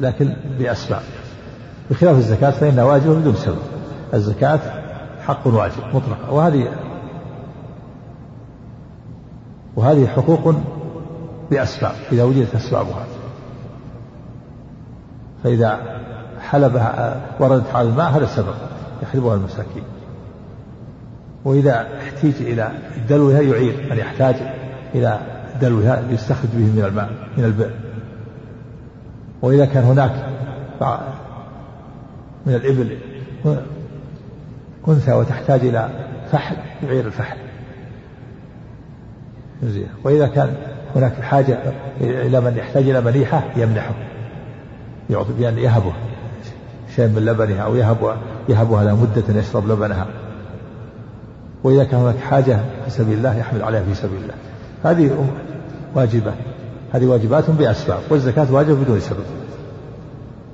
[0.00, 1.02] لكن بأسباب.
[1.90, 3.62] بخلاف الزكاة فإنها واجبة بدون سبب.
[4.14, 4.60] الزكاة
[5.26, 6.32] حق واجب مطلق.
[6.32, 6.68] وهذه
[9.76, 10.54] وهذه حقوق
[11.50, 13.06] بأسباب إذا وجدت أسبابها.
[15.44, 16.00] فإذا
[16.40, 18.54] حلبها وردت على الماء هذا سبب
[19.02, 19.82] يحلبها المساكين.
[21.44, 22.72] وإذا احتيج إلى
[23.08, 24.36] دلوها يعير من يحتاج
[24.94, 25.20] إلى
[25.60, 27.74] دلوها ليستخرج به من الماء من البئر.
[29.42, 30.12] وإذا كان هناك
[32.46, 32.98] من الإبل
[34.88, 35.88] أنثى وتحتاج إلى
[36.32, 37.36] فحل يعير الفحل.
[40.04, 40.54] وإذا كان
[40.96, 41.58] هناك حاجة
[42.00, 43.94] إلى من يحتاج إلى مليحة يمنحه.
[45.10, 45.92] يعطي بأن يهبه.
[46.96, 48.16] شيء من لبنها أو يهب
[48.48, 50.06] يهبها له مدة يشرب لبنها.
[51.64, 54.34] وإذا كان هناك حاجة في سبيل الله يحمل عليها في سبيل الله.
[54.84, 55.26] هذه
[55.94, 56.32] واجبة.
[56.92, 58.00] هذه واجبات بأسباب.
[58.10, 59.24] والزكاة واجبة بدون سبب.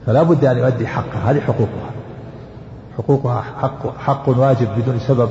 [0.06, 1.30] فلا بد أن يؤدي حقها.
[1.30, 1.90] هذه حقوقها.
[2.98, 5.28] حقوقها حق, حق واجب بدون سبب.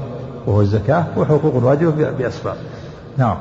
[0.47, 1.05] وهو الزكاة.
[1.17, 2.55] وحقوق واجبة بأسباب.
[3.17, 3.37] نعم.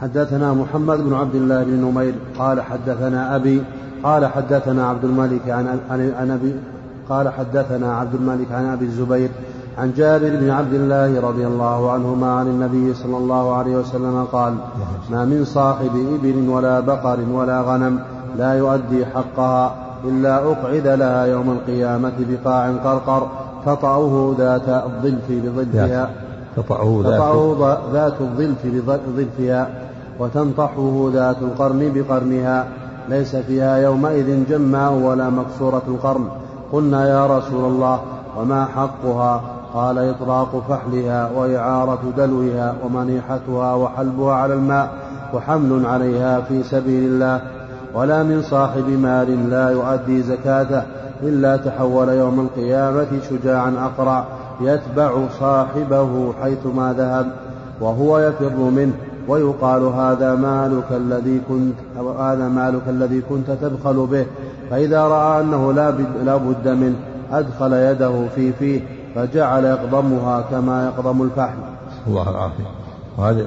[0.00, 3.62] حدثنا محمد بن عبد الله بن نمير قال حدثنا أبي
[4.02, 6.54] قال حدثنا عبد الملك عن عن أبي
[7.08, 9.30] قال حدثنا عبد الملك عن أبي الزبير
[9.78, 14.54] عن جابر بن عبد الله رضي الله عنهما عن النبي صلى الله عليه وسلم قال
[15.10, 18.00] ما من صاحب إبل ولا بقر ولا غنم
[18.38, 23.28] لا يؤدي حقها إلا أقعد لها يوم القيامة بقاع قرقر
[23.66, 26.10] تطأه ذات الظلف بظلفها
[26.56, 29.87] تطأه ذات, ذات الظلف بظلفها
[30.18, 32.66] وتنطحه ذات القرن بقرنها
[33.08, 36.28] ليس فيها يومئذ جماء ولا مكسورة القرن
[36.72, 38.00] قلنا يا رسول الله
[38.36, 39.42] وما حقها؟
[39.74, 44.90] قال إطراق فحلها وإعارة دلوها ومنيحتها وحلبها على الماء
[45.34, 47.40] وحمل عليها في سبيل الله.
[47.94, 50.82] ولا من صاحب مال لا يؤدي زكاته
[51.22, 54.24] إلا تحول يوم القيامة شجاعا أقرع
[54.60, 57.26] يتبع صاحبه حيثما ذهب
[57.80, 59.07] وهو يفر منه.
[59.28, 61.74] ويقال هذا مالك الذي كنت
[62.18, 64.26] هذا مالك الذي كنت تبخل به
[64.70, 65.72] فإذا رأى أنه
[66.24, 66.96] لا بد منه
[67.32, 68.80] أدخل يده في فيه
[69.14, 71.58] فجعل يقضمها كما يقضم الفحم.
[72.06, 72.64] الله العافية.
[73.18, 73.46] وهذه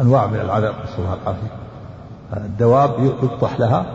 [0.00, 1.50] أنواع من العذاب نسأل الله العافية.
[2.36, 2.90] الدواب
[3.22, 3.86] يطح لها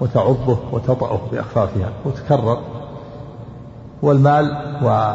[0.00, 2.58] وتعضه وتطأه بأخفافها وتكرر.
[4.02, 5.12] والمال و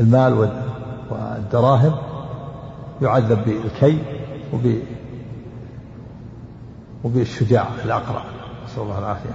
[0.00, 0.48] المال
[1.10, 1.92] والدراهم
[3.02, 3.98] يعذب بالكي
[4.52, 4.78] وب
[7.04, 8.22] وبالشجاع الأقرع
[8.64, 9.30] نسأل الله العافية.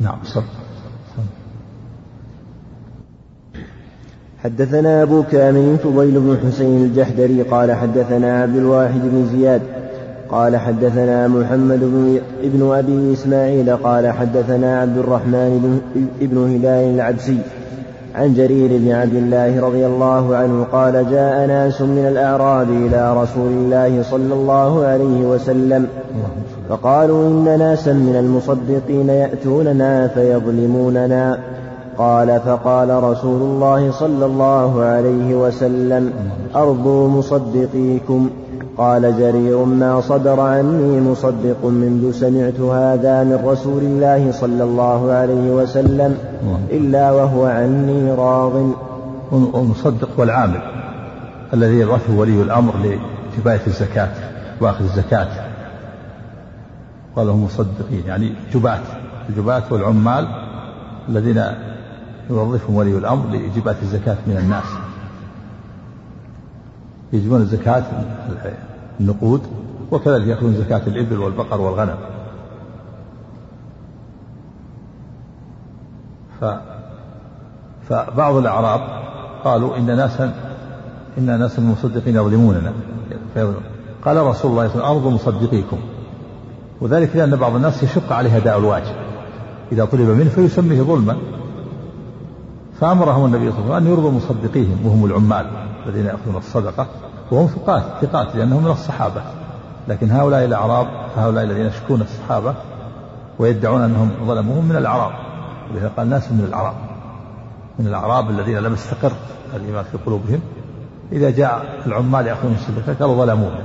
[0.00, 0.42] نعم صل.
[4.44, 9.62] حدثنا أبو كامل فضيل بن حسين الجحدري قال حدثنا عبد الواحد بن زياد
[10.28, 15.80] قال حدثنا محمد بن ابن أبي إسماعيل قال حدثنا عبد الرحمن
[16.20, 17.38] بن هلال العبسي
[18.14, 23.52] عن جرير بن عبد الله رضي الله عنه قال جاء ناس من الأعراب إلى رسول
[23.52, 25.86] الله صلى الله عليه وسلم
[26.68, 31.38] فقالوا إن ناسا من المصدقين يأتوننا فيظلموننا.
[31.98, 36.12] قال فقال رسول الله صلى الله عليه وسلم
[36.56, 38.30] أرضوا مصدقيكم.
[38.78, 45.50] قال جرير ما صدر عني مصدق منذ سمعت هذا من رسول الله صلى الله عليه
[45.50, 46.18] وسلم
[46.70, 48.52] إلا وهو عني راض.
[49.32, 50.60] والمصدق والعامل
[51.54, 54.12] الذي يبعثه ولي الأمر لجباية الزكاة
[54.60, 55.28] وأخذ الزكاة.
[57.16, 58.80] قال هم مصدقين يعني جباة
[59.28, 60.28] الجباة والعمال
[61.08, 61.42] الذين
[62.30, 64.83] يوظفهم ولي الأمر لإجابة الزكاة من الناس.
[67.12, 67.82] يجبون الزكاة
[69.00, 69.40] النقود
[69.90, 71.96] وكذلك يأخذون زكاة الإبل والبقر والغنم.
[76.40, 76.44] ف
[77.88, 78.80] فبعض الأعراب
[79.44, 80.34] قالوا إن ناسا
[81.18, 82.72] إن ناسا مصدقين يظلموننا.
[84.04, 85.78] قال رسول الله صلى الله عليه وسلم أرض مصدقيكم.
[86.80, 88.94] وذلك لأن بعض الناس يشق عليه أداء الواجب.
[89.72, 91.16] إذا طلب منه فيسميه ظلما.
[92.80, 95.46] فأمرهم النبي صلى الله عليه وسلم أن يرضوا مصدقيهم وهم العمال
[95.86, 96.86] الذين يأخذون الصدقة
[97.30, 99.22] وهم ثقات ثقات لأنهم من الصحابة.
[99.88, 102.54] لكن هؤلاء الأعراب هؤلاء الذين يشكون الصحابة
[103.38, 105.12] ويدعون أنهم ظلموهم من الأعراب.
[105.70, 106.74] ولذا قال ناس من الأعراب.
[107.78, 109.12] من الأعراب الذين لم يستقر
[109.56, 110.40] الإيمان في قلوبهم.
[111.12, 113.60] إذا جاء العمال يأخذون الصدقة قالوا ظلمونا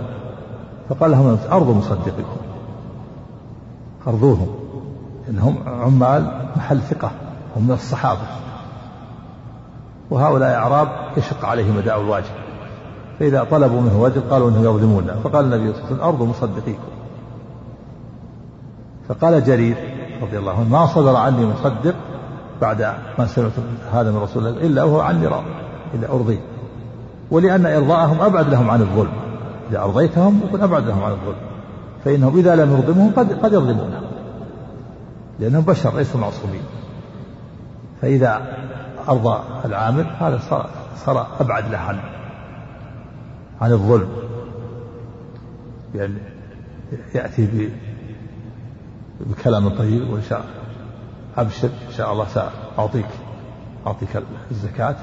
[0.89, 2.37] فقال لهم أرضوا مصدقكم
[4.07, 4.47] أرضوهم.
[5.29, 7.11] إنهم عمال محل ثقة.
[7.57, 8.21] هم من الصحابة.
[10.09, 12.33] وهؤلاء أعراب يشق عليهم أداء الواجب.
[13.19, 16.83] فإذا طلبوا منه وجه قالوا أنهم يظلمون فقال النبي صلى الله عليه وسلم أرض مصدقيكم.
[19.09, 19.77] فقال جرير
[20.21, 21.95] رضي الله عنه ما صدر عني مصدق
[22.61, 22.81] بعد
[23.19, 23.51] ما سمعت
[23.93, 25.43] هذا من رسول الله إلا وهو عني راض
[25.93, 26.39] إلا أرضي
[27.31, 29.11] ولأن إرضاءهم أبعد لهم عن الظلم.
[29.71, 31.41] إذا أرضيتهم يكون أبعد لهم عن الظلم.
[32.05, 34.01] فإنهم إذا لم يرضمهم قد قد يظلمونهم
[35.39, 36.61] لأنهم بشر ليسوا معصومين.
[38.01, 38.41] فإذا
[39.09, 40.69] أرضى العامل هذا صار,
[41.05, 41.99] صار أبعد له عن
[43.61, 44.09] عن الظلم.
[45.93, 46.17] بأن
[47.15, 47.69] يأتي
[49.19, 50.45] بكلام طيب وإن شاء
[51.37, 53.05] أبشر إن شاء الله سأعطيك
[53.87, 54.95] أعطيك الزكاة.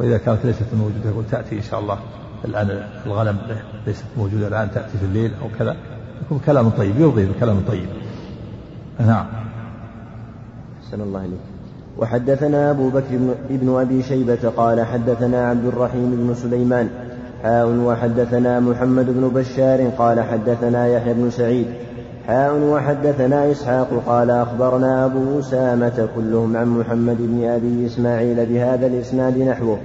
[0.00, 1.98] وإذا كانت ليست موجودة يقول تأتي إن شاء الله
[2.44, 3.38] الآن الغنم
[3.86, 5.76] ليست موجودة الآن تأتي في الليل أو كذا.
[6.22, 7.88] يكون كلام طيب يرضي بكلام طيب.
[8.98, 9.26] نعم.
[10.82, 11.49] أحسن الله إليك.
[11.98, 13.18] وحدثنا أبو بكر
[13.50, 16.88] بن أبي شيبة قال حدثنا عبد الرحيم بن سليمان
[17.42, 21.66] حاء وحدثنا محمد بن بشار قال حدثنا يحيى بن سعيد
[22.26, 29.38] حاء وحدثنا إسحاق قال أخبرنا أبو أسامة كلهم عن محمد بن أبي إسماعيل بهذا الإسناد
[29.38, 29.78] نحوه.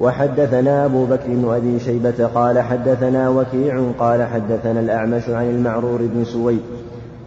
[0.00, 6.24] وحدثنا أبو بكر بن أبي شيبة قال حدثنا وكيع قال حدثنا الأعمش عن المعرور بن
[6.24, 6.60] سويد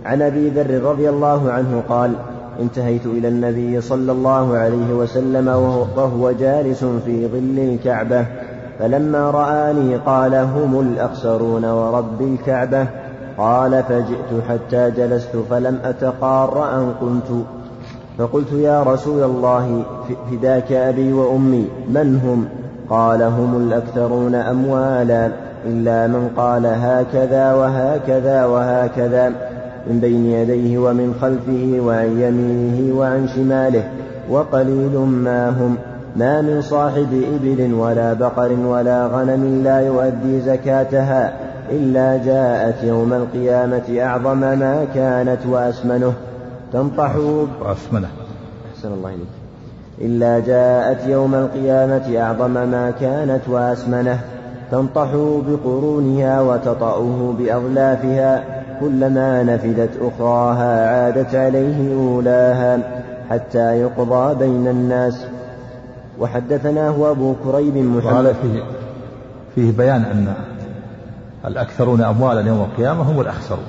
[0.06, 2.12] عن أبي ذر رضي الله عنه قال
[2.60, 8.26] انتهيت إلى النبي صلى الله عليه وسلم وهو جالس في ظل الكعبة
[8.80, 12.88] فلما رآني قال هم الأخسرون ورب الكعبة
[13.38, 17.46] قال فجئت حتى جلست فلم أتقار أن قلت
[18.18, 19.84] فقلت يا رسول الله
[20.32, 22.46] فداك أبي وأمي من هم؟
[22.90, 25.32] قال هم الأكثرون أموالا
[25.66, 29.49] إلا من قال هكذا وهكذا وهكذا.
[29.88, 33.84] من بين يديه ومن خلفه وعن يمينه وعن شماله
[34.30, 35.76] وقليل ما هم.
[36.16, 41.34] ما من صاحب إبل ولا بقر ولا غنم لا يؤدي زكاتها
[41.72, 46.14] إلا جاءت يوم القيامة أعظم ما كانت وأسمنه.
[46.74, 48.08] تنطح وأسمنه.
[48.76, 49.28] أحسن الله إليك.
[50.02, 54.20] إلا جاءت يوم القيامة أعظم ما كانت وأسمنه.
[54.72, 55.10] تنطح
[55.48, 62.80] بقرونها وتطأه بأظلافها كلما نفدت أخراها عادت عليه أولاها
[63.30, 65.26] حتى يقضى بين الناس.
[66.20, 68.36] وحدثناه أبو كريب محمد.
[68.42, 68.64] فيه,
[69.56, 70.34] فيه بيان أن
[71.46, 73.66] الأكثرون أموالا يوم القيامة هم الأخسرون.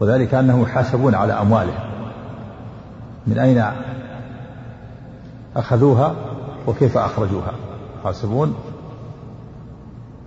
[0.00, 1.84] وذلك أنهم يحاسبون على أموالهم.
[3.26, 3.64] من أين
[5.56, 6.14] أخذوها
[6.66, 7.52] وكيف أخرجوها؟
[8.00, 8.54] يحاسبون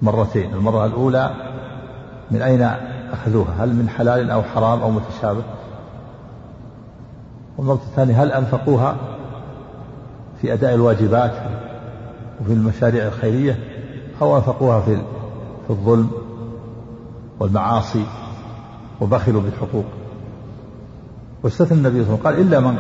[0.02, 1.32] مرتين المرة الأولى
[2.32, 2.70] من أين
[3.14, 5.44] أخذوها؟ هل من حلال أو حرام أو متشابه؟
[7.58, 8.96] والمرة الثانية هل أنفقوها
[10.42, 11.34] في أداء الواجبات
[12.42, 13.60] وفي المشاريع الخيرية
[14.22, 14.96] أو أنفقوها في
[15.68, 16.10] في الظلم
[17.40, 18.04] والمعاصي
[19.02, 19.86] وبخلوا بالحقوق؟
[21.44, 22.78] واستثنى النبي صلى الله عليه وسلم قال إلا من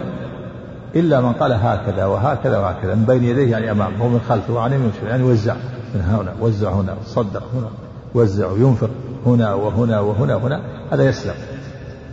[0.95, 4.93] إلا من قال هكذا وهكذا وهكذا من بين يديه يعني أمامه ومن خلفه وعن يمينه
[5.03, 5.55] يعني وزع
[5.95, 7.69] من هنا وزع هنا صدق هنا
[8.13, 8.89] وزع وينفق
[9.27, 10.61] هنا وهنا وهنا وهنا
[10.91, 11.35] هذا يسلم.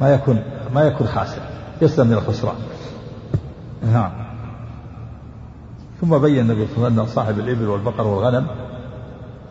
[0.00, 0.42] ما يكون
[0.74, 1.42] ما يكون خاسر
[1.82, 2.56] يسلم من الخسران
[3.92, 4.12] نعم.
[6.00, 8.46] ثم بين النبي صلى الله عليه وسلم أن صاحب الإبل والبقر والغنم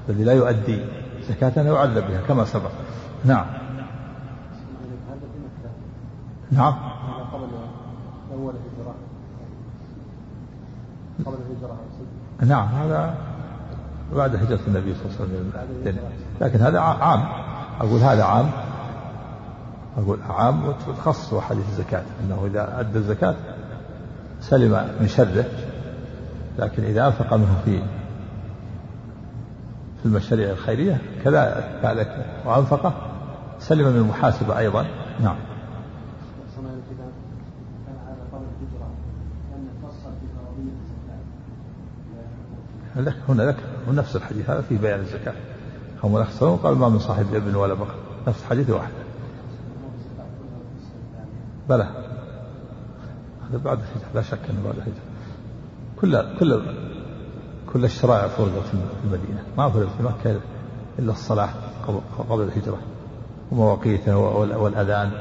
[0.10, 0.86] الذي لا يؤدي
[1.30, 2.72] زكاة يعذب بها كما سبق.
[3.26, 3.46] نعم.
[6.52, 6.76] نعم.
[12.42, 13.16] نعم هذا
[14.16, 16.00] بعد هجرة النبي صلى الله عليه وسلم.
[16.42, 17.43] لكن هذا عام.
[17.82, 18.50] أقول هذا عام
[19.98, 23.36] أقول عام وتخصص حديث الزكاة أنه إذا أدى الزكاة
[24.42, 25.46] سلم من شره
[26.60, 27.82] لكن إذا أنفق منه في
[30.04, 32.94] في المشاريع الخيرية كذلك وأنفقه
[33.60, 34.86] سلم من المحاسبة أيضا.
[35.22, 35.36] نعم.
[43.30, 43.56] هنا لك.
[43.90, 44.50] نفس الحديث.
[44.50, 45.34] هذا في بيان الزكاة.
[46.04, 47.96] هم الأخسرون قال ما من صاحب ابن ولا بقر
[48.28, 48.92] نفس الحديث واحد.
[51.70, 51.88] بلى.
[53.50, 55.04] هذا بعد الهجرة لا شك أنه بعد الهجرة
[56.02, 56.62] كل كل
[57.74, 59.44] كل الشرائع فرضت في المدينة.
[59.58, 60.40] ما فرض في مكة
[61.00, 61.50] إلا الصلاة
[62.30, 62.78] قبل الهجرة.
[63.52, 64.16] ومواقيتها
[64.56, 65.12] والأذان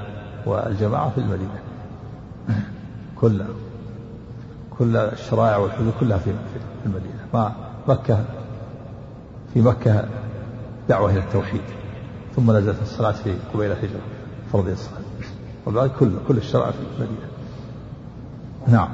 [0.47, 1.63] والجماعة في المدينة.
[3.21, 3.45] كل
[4.79, 6.33] كل الشرائع والحدود كلها في
[6.87, 7.27] المدينة.
[7.35, 7.53] ما
[7.89, 8.25] مكة
[9.55, 10.09] في مكة
[10.89, 11.63] دعوة إلى التوحيد.
[12.37, 14.01] ثم نزلت الصلاة في قبيل الهجرة
[14.53, 15.01] فرض الصلاة.
[15.67, 17.29] وبعد كل كل الشرائع في المدينة.
[18.69, 18.89] نعم.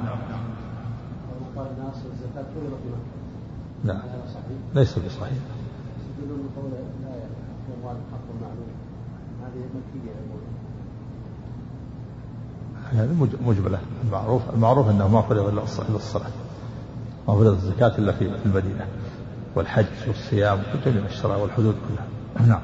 [3.83, 4.01] نعم.
[4.75, 5.33] ليس بصحيح.
[12.93, 13.79] هذه مجملة.
[14.03, 15.63] المعروف المعروف أنه ما فرض إلا
[15.95, 16.29] الصلاة.
[17.27, 18.87] ما فرض الزكاة إلا في المدينة.
[19.55, 22.47] والحج والصيام وجميع الشرائع والحدود كلها.
[22.47, 22.61] نعم.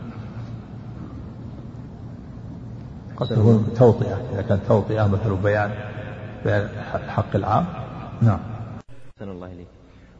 [3.17, 5.71] قد تكون توطئة إذا كانت توطئة مثل بيان
[6.45, 7.65] بيان الحق العام.
[8.21, 8.39] نعم.
[9.21, 9.67] الله إليك.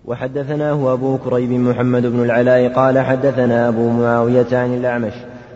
[0.06, 5.14] وحدثناه أبو كريب محمد بن العلاء قال حدثنا أبو معاوية عن الأعمش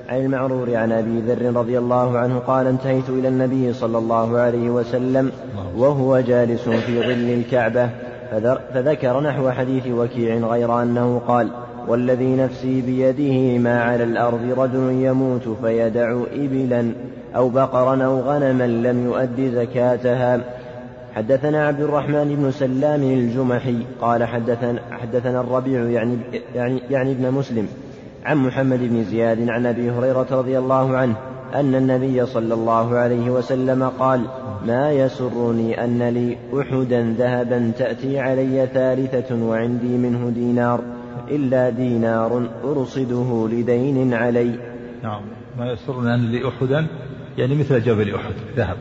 [0.10, 4.70] عن المعرور عن أبي ذر رضي الله عنه قال انتهيت إلى النبي صلى الله عليه
[4.70, 5.32] وسلم
[5.76, 7.90] وهو جالس في ظل الكعبة.
[8.74, 11.50] فذكر نحو حديث وكيع غير أنه قال
[11.88, 16.92] والذي نفسي بيده ما على الأرض رجل يموت فيدع إبلا
[17.36, 20.40] أو بقرا أو غنما لم يؤد زكاتها.
[21.16, 26.18] حدثنا عبد الرحمن بن سلام الجمحي قال حدثنا, حدثنا الربيع يعني,
[26.56, 27.68] يعني, يعني ابن مسلم
[28.26, 31.16] عن محمد بن زياد عن أبي هريرة رضي الله عنه
[31.56, 34.22] أن النبي صلى الله عليه وسلم قال
[34.66, 40.82] ما يسرني أن لي أحدا ذهبا تأتي علي ثالثة وعندي منه دينار
[41.28, 44.60] إلا دينار أرصده لدين علي.
[45.04, 45.22] نعم.
[45.58, 46.88] ما يسرني أن لي أحدا
[47.38, 48.78] يعني مثل جبل أحد ذهب.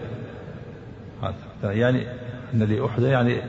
[1.62, 2.06] يعني
[2.54, 3.42] أن لي أحدا يعني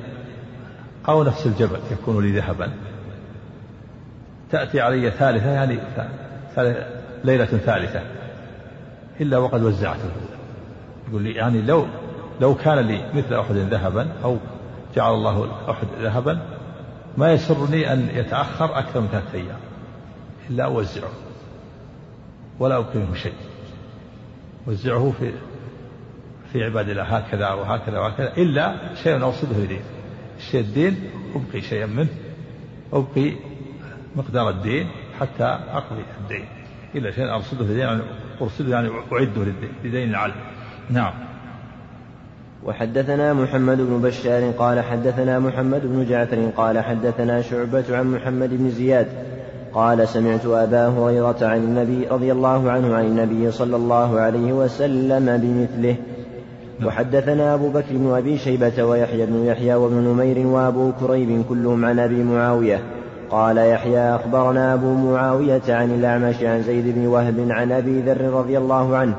[1.10, 2.72] أو نفس الجبل يكون لي ذهبا.
[4.52, 5.80] تأتي علي ثالثة يعني
[7.24, 8.02] ليلة ثالثة.
[9.22, 10.12] إلا وقد وزعته.
[11.10, 11.88] يقول لي يعني لو
[12.42, 14.38] لو كان لي مثل أحد ذهبا أو
[14.96, 16.40] جعل الله أحد ذهبا
[17.18, 19.60] ما يسرني أن يتأخر أكثر من ثلاثة أيام.
[20.50, 21.12] إلا أوزعه
[22.60, 23.34] ولا منه شيء.
[24.68, 25.32] وزعه في
[26.54, 29.82] في عباد الله هكذا وهكذا وهكذا إلا شيء أوصده إليه.
[30.38, 32.10] الشيء الدين أبقي شيئا منه
[32.94, 33.34] أبقي
[34.16, 34.88] مقدار الدين
[35.20, 35.44] حتى
[35.74, 36.46] أقضي الدين.
[36.96, 38.02] إلا شيء أرصده لدين يعني
[38.42, 39.52] أرصده يعني أعده
[39.84, 40.34] لدين العلم
[40.90, 41.14] نعم.
[42.66, 48.70] وحدثنا محمد بن بشار قال حدثنا محمد بن جعفر قال حدثنا شعبة عن محمد بن
[48.70, 49.08] زياد
[49.74, 55.38] قال سمعت أبا هريرة عن النبي رضي الله عنه عن النبي صلى الله عليه وسلم
[55.38, 55.96] بمثله.
[56.86, 62.00] وحدثنا أبو بكر بن أبي شيبة ويحيى بن يحيى وابن نمير وأبو كريب كلهم عن
[62.00, 62.99] أبي معاوية.
[63.32, 68.58] قال يحيى أخبرنا أبو معاوية عن الأعمش عن زيد بن وهب عن أبي ذر رضي
[68.58, 69.16] الله عنه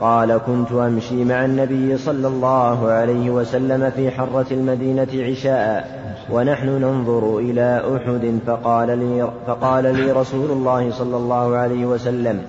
[0.00, 6.00] قال كنت أمشي مع النبي صلى الله عليه وسلم في حرة المدينة عشاء
[6.32, 12.42] ونحن ننظر إلى أحد فقال لي, فقال لي رسول الله صلى الله عليه وسلم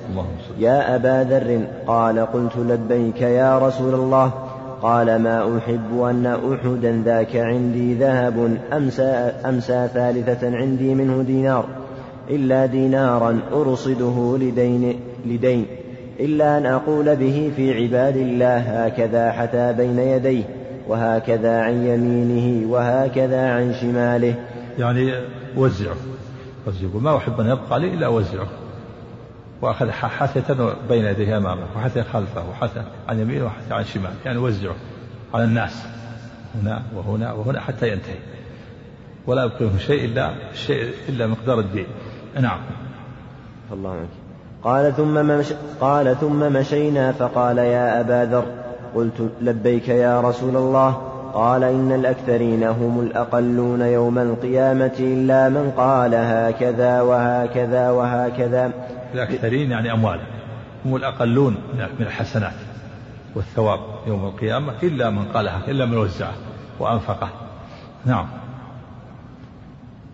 [0.60, 4.32] يا أبا ذر قال قلت لبيك يا رسول الله
[4.82, 11.66] قال ما أحب أن أحدا ذاك عندي ذهب أمسى, أمسى ثالثة عندي منه دينار
[12.30, 15.66] إلا دينارا أرصده لدين, لدين
[16.20, 20.44] إلا أن أقول به في عباد الله هكذا حتى بين يديه
[20.88, 24.36] وهكذا عن يمينه وهكذا عن شماله.
[24.80, 25.14] يعني
[25.58, 25.96] وزعه
[26.68, 28.48] وزعه ما أحب أن يبقى لي إلا أوزعه.
[29.62, 34.76] وأخذ حثة بين يديه أمامه وحثة خلفه وحثة عن يمينه وحثة عن شماله يعني وزعه
[35.34, 35.86] على الناس.
[36.56, 38.20] هنا وهنا وهنا حتى ينتهي.
[39.28, 41.88] ولا منه شيء إلا شيء إلا مقدار الدين.
[42.40, 42.60] نعم.
[43.72, 44.10] الله عنك.
[44.64, 48.46] قال ثم مش قال ثم مشينا فقال يا أبا ذر
[48.96, 51.11] قلت لبيك يا رسول الله.
[51.34, 58.72] قال إن الأكثرين هم الأقلون يوم القيامة إلا من قال هكذا وهكذا وهكذا.
[59.14, 60.22] الأكثرين يعني أموالا
[60.86, 61.58] هم الأقلون
[62.00, 62.54] من الحسنات
[63.36, 66.34] والثواب يوم القيامة إلا من قالها إلا من وزعه
[66.80, 67.30] وأنفقه
[68.06, 68.28] نعم.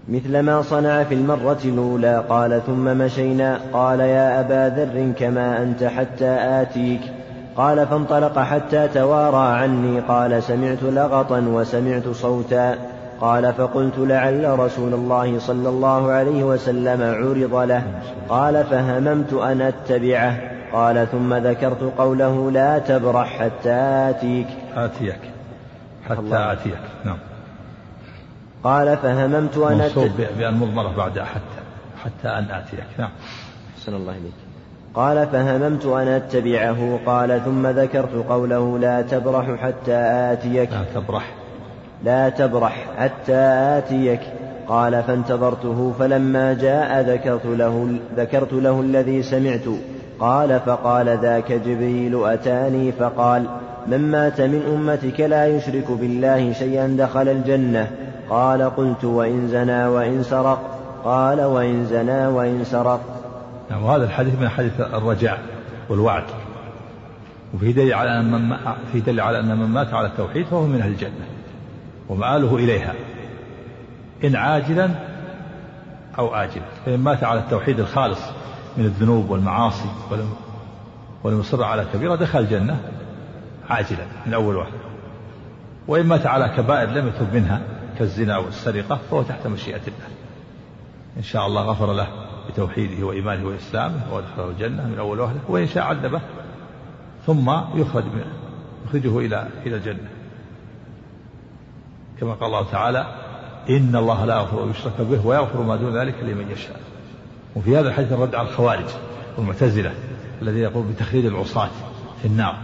[0.09, 5.84] مثل ما صنع في المرة الأولى قال ثم مشينا قال يا أبا ذر كما أنت
[5.84, 7.01] حتى آتيك.
[7.58, 9.99] قال فانطلق حتى توارى عني.
[9.99, 12.78] قال سمعت لغطا وسمعت صوتا.
[13.22, 18.01] قال فقلت لعل رسول الله صلى الله عليه وسلم عرض له.
[18.30, 20.58] قال فهممت أن أتبعه.
[20.74, 23.74] قال ثم ذكرت قوله لا تبرح حتى
[24.10, 24.47] آتيك.
[24.76, 25.20] آتيك.
[26.10, 26.80] حتى آتيك.
[27.05, 27.18] نعم.
[28.64, 31.62] قال فهممت أن أتبعه بأن مضمرة بعد حتى
[32.03, 32.99] حتى أن آتيك.
[32.99, 33.10] نعم.
[33.78, 34.46] أحسن الله إليك.
[34.97, 36.99] قال فهممت أن أتبعه.
[37.05, 39.95] قال ثم ذكرت قوله لا تبرح حتى
[40.31, 40.69] آتيك.
[40.71, 41.33] لا تبرح.
[42.03, 43.37] لا تبرح حتى
[43.77, 44.19] آتيك.
[44.67, 49.65] قال فانتظرته فلما جاء ذكرت له, ذكرت له الذي سمعت.
[50.19, 53.45] قال فقال ذاك جبريل أتاني؟ فقال
[53.87, 57.87] من مات من أمتك لا يشرك بالله شيئا دخل الجنة.
[58.29, 60.59] قال قلت وإن زنى وإن سرق.
[61.05, 63.16] قال وإن زنى وإن سرق.
[63.70, 65.43] نعم وهذا الحديث من حديث الرجاء
[65.89, 66.24] والوعد.
[67.53, 68.57] وفي دليل على أن من
[68.91, 71.28] في دليل على أن من مات على التوحيد فهو من أهل الجنة
[72.09, 72.93] ومآله إليها.
[74.24, 74.89] إن عاجلا
[76.20, 78.20] أو آجلا فإن مات على التوحيد الخالص
[78.78, 79.89] من الذنوب والمعاصي
[81.39, 82.80] يصر على كبيرة دخل الجنة
[83.70, 84.72] عاجلا من أول واحد.
[85.88, 87.61] وإن مات على كبائر لم يتب منها
[87.99, 90.07] كالزنا والسرقة فهو تحت مشيئة الله.
[91.18, 92.26] إن شاء الله غفر له.
[92.49, 96.21] بتوحيده وإيمانه وإسلامه وأدخله الجنة من أول وهلة وإن شاء عذبه
[97.25, 98.25] ثم يخرج من
[98.85, 100.09] يخرجه إلى إلى الجنة.
[102.19, 103.07] كما قال الله تعالى
[103.69, 106.79] إن الله لا يغفر أن يشرك به ويغفر ما دون ذلك لمن يشاء.
[107.55, 108.85] وفي هذا الحديث الرد على الخوارج
[109.37, 109.93] والمعتزلة
[110.41, 111.69] الذي يقول بتخليد العصاة
[112.21, 112.57] في النار.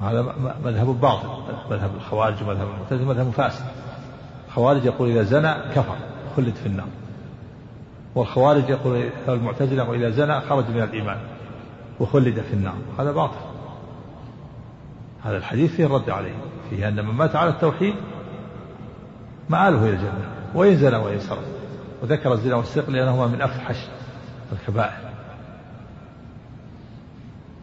[0.00, 0.34] وهذا
[0.64, 1.28] مذهب باطل
[1.70, 3.64] مذهب الخوارج ومذهب المعتزلة مذهب فاسد.
[4.48, 5.96] الخوارج يقول إذا زنى كفر.
[6.36, 6.88] خلد في النار.
[8.14, 11.18] والخوارج يقول المعتزلة وإذا زنى خرج من الإيمان
[12.00, 12.76] وخلد في النار.
[12.98, 13.40] هذا باطل.
[15.24, 16.34] هذا الحديث فيه الرد عليه.
[16.70, 17.94] فيه أن من مات على التوحيد
[19.48, 21.44] مآله إلى الجنة وإن زنى وإن سرق.
[22.02, 23.76] وذكر الزنا والسرقة لأنهما من أفحش
[24.52, 25.10] الكبائر.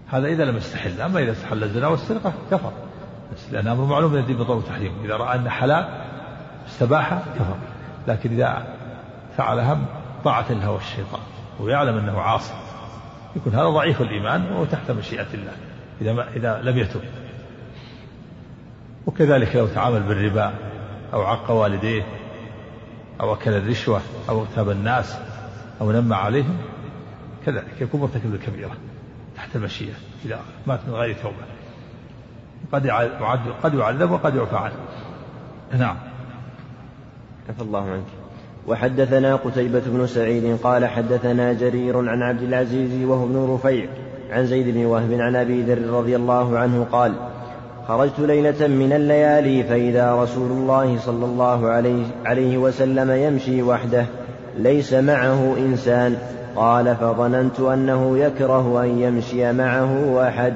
[0.07, 1.01] هذا إذا لم يستحل.
[1.01, 2.72] أما إذا استحل الزنا والسرقة كفر.
[3.51, 4.91] لأن أمر معلوم من الدين بضر تحريم.
[5.05, 5.88] إذا رأى أن حلال
[6.68, 7.55] استباح كفر.
[8.08, 8.68] لكن إذا
[9.38, 9.78] فعلها
[10.24, 11.22] طاعة الهوى الشيطان
[11.60, 12.53] ويعلم أنه عاصي.
[13.36, 15.51] يكون هذا ضعيف الإيمان وهو تحت مشيئة الله
[16.01, 17.01] إذا ما إذا لم يتب.
[19.05, 20.53] وكذلك لو تعامل بالربا
[21.14, 22.05] أو عق والديه
[23.22, 25.18] أو أكل الرشوة أو اغتاب الناس
[25.82, 26.58] أو نم عليهم
[27.45, 28.72] كذلك يكون مرتكب الكبيرة
[29.36, 29.93] تحت المشيئة
[30.26, 31.36] إذا مات من غير توبة.
[32.72, 34.76] قد يعذب قد يعذب وقد يعفى عنه.
[35.74, 35.97] نعم.
[37.49, 38.03] عفى الله عنك.
[38.67, 43.85] وحدثنا قتيبة بن سعيد قال حدثنا جرير عن عبد العزيز وهو ابن رفيع
[44.31, 47.13] عن زيد بن وهب عن أبي ذر رضي الله عنه قال
[47.87, 54.05] خرجت ليلة من الليالي فإذا رسول الله صلى الله عليه, عليه وسلم يمشي وحده
[54.57, 56.17] ليس معه إنسان.
[56.55, 60.53] قال فظننت أنه يكره أن يمشي معه أحد.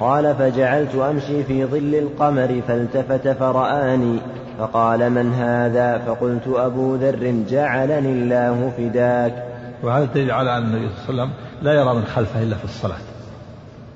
[0.00, 4.18] قال فجعلت أمشي في ظل القمر فالتفت فرآني.
[4.60, 9.44] فقال من هذا؟ فقلت أبو ذر جعلني الله فداك.
[9.82, 11.32] وهذا دليل على أن النبي صلى الله عليه وسلم
[11.62, 12.98] لا يرى من خلفه إلا في الصلاة.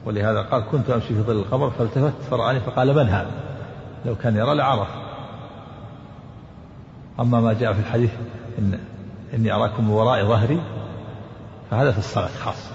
[0.04, 3.30] ولهذا قال كنت أمشي في ظل القمر فالتفت فرآني فقال من هذا؟
[4.06, 4.88] لو كان يرى لعرف.
[7.20, 8.10] أما ما جاء في الحديث
[8.58, 8.78] إن
[9.34, 10.60] إني أراكم من وراء ظهري
[11.70, 12.70] فهذا في الصلاة خاصة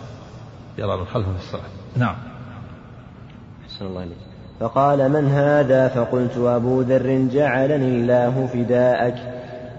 [0.77, 1.69] يرى من خلفه في الصلاة.
[1.97, 2.15] نعم.
[3.65, 4.28] أحسن الله إليك.
[4.59, 9.15] فقال من هذا؟ فقلت أبو ذر جعلني الله فداءك.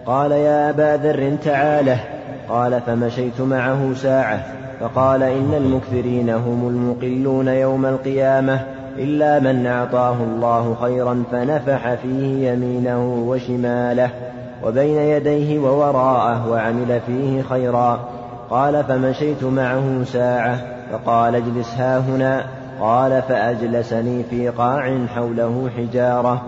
[0.07, 2.01] قال يا أبا ذر تعاله.
[2.49, 4.45] قال فمشيت معه ساعة.
[4.81, 8.61] فقال إن المكثرين هم المقلون يوم القيامة
[8.99, 14.11] إلا من أعطاه الله خيرا فنفح فيه يمينه وشماله
[14.64, 18.09] وبين يديه ووراءه وعمل فيه خيرا.
[18.51, 20.59] قال فمشيت معه ساعة.
[20.93, 22.60] فقال اجلس ها هنا.
[22.81, 26.43] قال فأجلسني في قاع حوله حجارة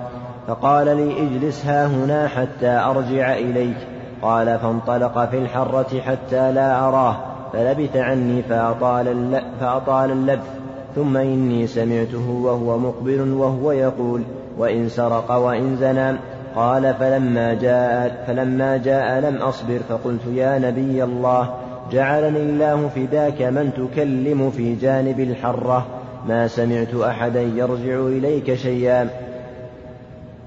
[0.47, 3.77] فقال لي اجلس ها هنا حتى أرجع إليك.
[4.23, 7.17] قال فانطلق في الحرة حتى لا أراه
[7.53, 10.47] فلبث عني فأطال, فأطال اللبث
[10.95, 14.23] ثم إني سمعته وهو مقبل وهو يقول
[14.59, 16.17] وإن سرق وإن زنى.
[16.57, 21.55] قال فلما جاء فلما جاء لم أصبر فقلت يا نبي الله
[21.93, 26.02] جعلني الله فداك من تكلم في جانب الحرة.
[26.29, 29.09] ما سمعت أحدا يرجع إليك شيئا.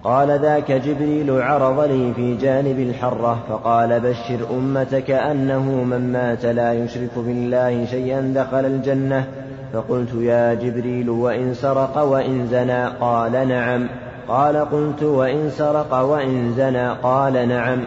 [0.04, 6.74] قال ذاك جبريل عرض لي في جانب الحرة فقال بشر أمتك أنه من مات لا
[6.74, 9.28] يشرك بالله شيئا دخل الجنة.
[9.74, 13.88] فقلت يا جبريل وإن سرق وإن زنى؟ قال نعم.
[14.28, 17.84] قال قلت وإن سرق وإن زنى؟ قال نعم.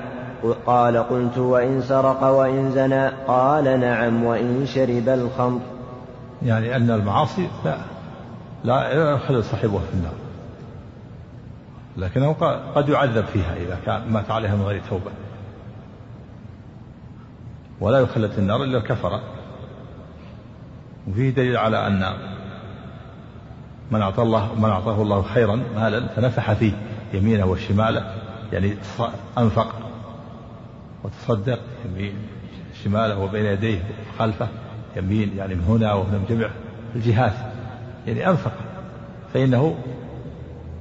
[0.67, 4.25] قال قلت وإن سرق وإن زنى؟ قال نعم.
[4.25, 5.78] وإن شرب الخمر.
[6.43, 7.79] يعني أن المعاصي لا
[8.65, 10.15] لا يدخل صاحبها في النار.
[11.97, 12.33] لكنه
[12.75, 15.11] قد يعذب فيها إذا كان مات عليها من غير توبة.
[17.81, 19.23] ولا يخلد في النار إلا الكفرة.
[21.09, 22.13] وفيه دليل على أن
[23.91, 26.73] من أعطى الله من أعطاه الله خيرا مالا فنفح فيه
[27.15, 28.15] يمينه وشماله
[28.53, 28.77] يعني
[29.39, 29.75] أنفق
[31.05, 31.61] وتصدق
[32.85, 33.83] شماله وبين يديه
[34.19, 34.49] خلفه.
[34.97, 36.51] يمين يعني من هنا ومن جميع
[36.97, 37.33] الجهات
[38.07, 38.53] يعني أنفق
[39.35, 39.75] فإنه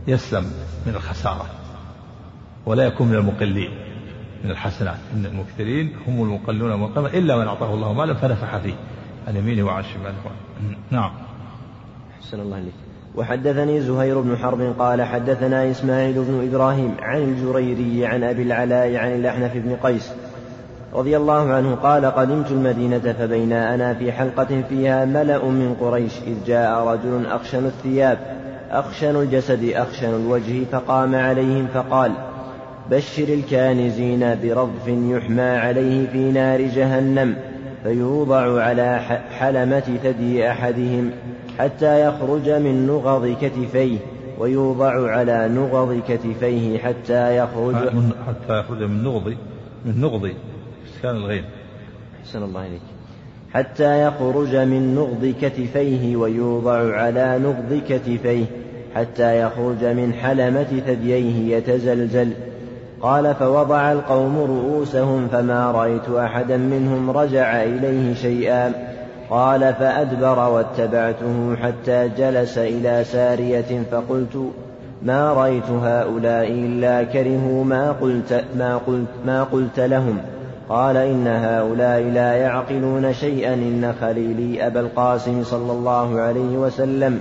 [0.08, 0.44] يسلم
[0.86, 1.46] من الخسارة
[2.66, 3.72] ولا يكون من المقلين
[4.44, 4.98] من الحسنات.
[5.14, 8.74] إن المكثرين هم المقلون والمقلون إلا من أعطاه الله مالا فنفح فيه
[9.28, 10.16] عن يمينه وعن شماله
[10.92, 11.12] نعم.
[12.20, 12.74] أحسن الله عليك
[13.16, 19.16] وحدثني زهير بن حرب قال حدثنا إسماعيل بن إبراهيم عن الجريري عن أبي العلاء عن
[19.16, 20.12] الأحنف بن قيس
[20.94, 26.36] رضي الله عنه قال قدمت المدينة فبينا أنا في حلقة فيها ملأ من قريش إذ
[26.48, 28.18] جاء رجل أخشن الثياب
[28.72, 32.12] أخشن الجسد أخشن الوجه فقام عليهم فقال
[32.92, 37.36] بشر الكانزين برضف يحمى عليه في نار جهنم
[37.84, 39.00] فيوضع على
[39.40, 41.12] حلمة ثدي أحدهم
[41.60, 43.98] حتى يخرج من نغض كتفيه
[44.40, 47.76] ويوضع على نغض كتفيه حتى يخرج
[48.28, 49.36] حتى يخرج من نغض
[49.86, 50.30] من نغض
[50.98, 51.44] إسكان الغين
[52.22, 52.82] أحسن الله إليك.
[53.54, 58.46] حتى يخرج من نغض كتفيه ويوضع على نغض كتفيه
[58.96, 62.32] حتى يخرج من حلمة ثدييه يتزلزل.
[63.02, 68.74] قال فوضع القوم رؤوسهم فما رأيت أحدا منهم رجع إليه شيئا.
[69.30, 74.52] قال فأدبر واتبعته حتى جلس إلى سارية فقلت
[75.02, 80.18] ما رأيت هؤلاء إلا كرهوا ما قلت ما قلت ما قلت لهم.
[80.70, 87.20] قال إن هؤلاء لا يعقلون شيئا إن خليلي أبا القاسم صلى الله عليه وسلم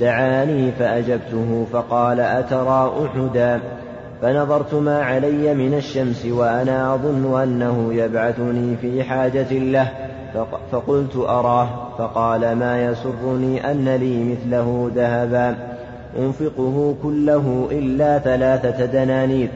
[0.00, 3.60] دعاني فأجبته فقال أترى أحدا؟
[4.22, 9.88] فنظرت ما علي من الشمس وأنا أظن أنه يبعثني في حاجة له
[10.72, 11.68] فقلت أراه
[11.98, 15.56] فقال ما يسرني أن لي مثله ذهبا
[16.18, 19.48] أنفقه كله إلا ثلاثة دنانير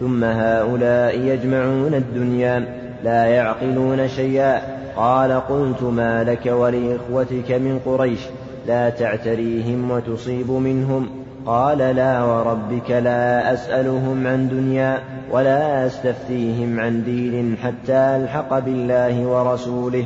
[0.00, 2.81] ثم هؤلاء يجمعون الدنيا.
[3.04, 4.62] لا يعقلون شيئا.
[4.96, 8.20] قال قلت ما لك ولإخوتك من قريش؟
[8.66, 11.10] لا تعتريهم وتصيب منهم.
[11.46, 14.98] قال لا وربك لا أسألهم عن دنيا
[15.30, 20.04] ولا أستفتيهم عن دين حتى ألحق بالله ورسوله.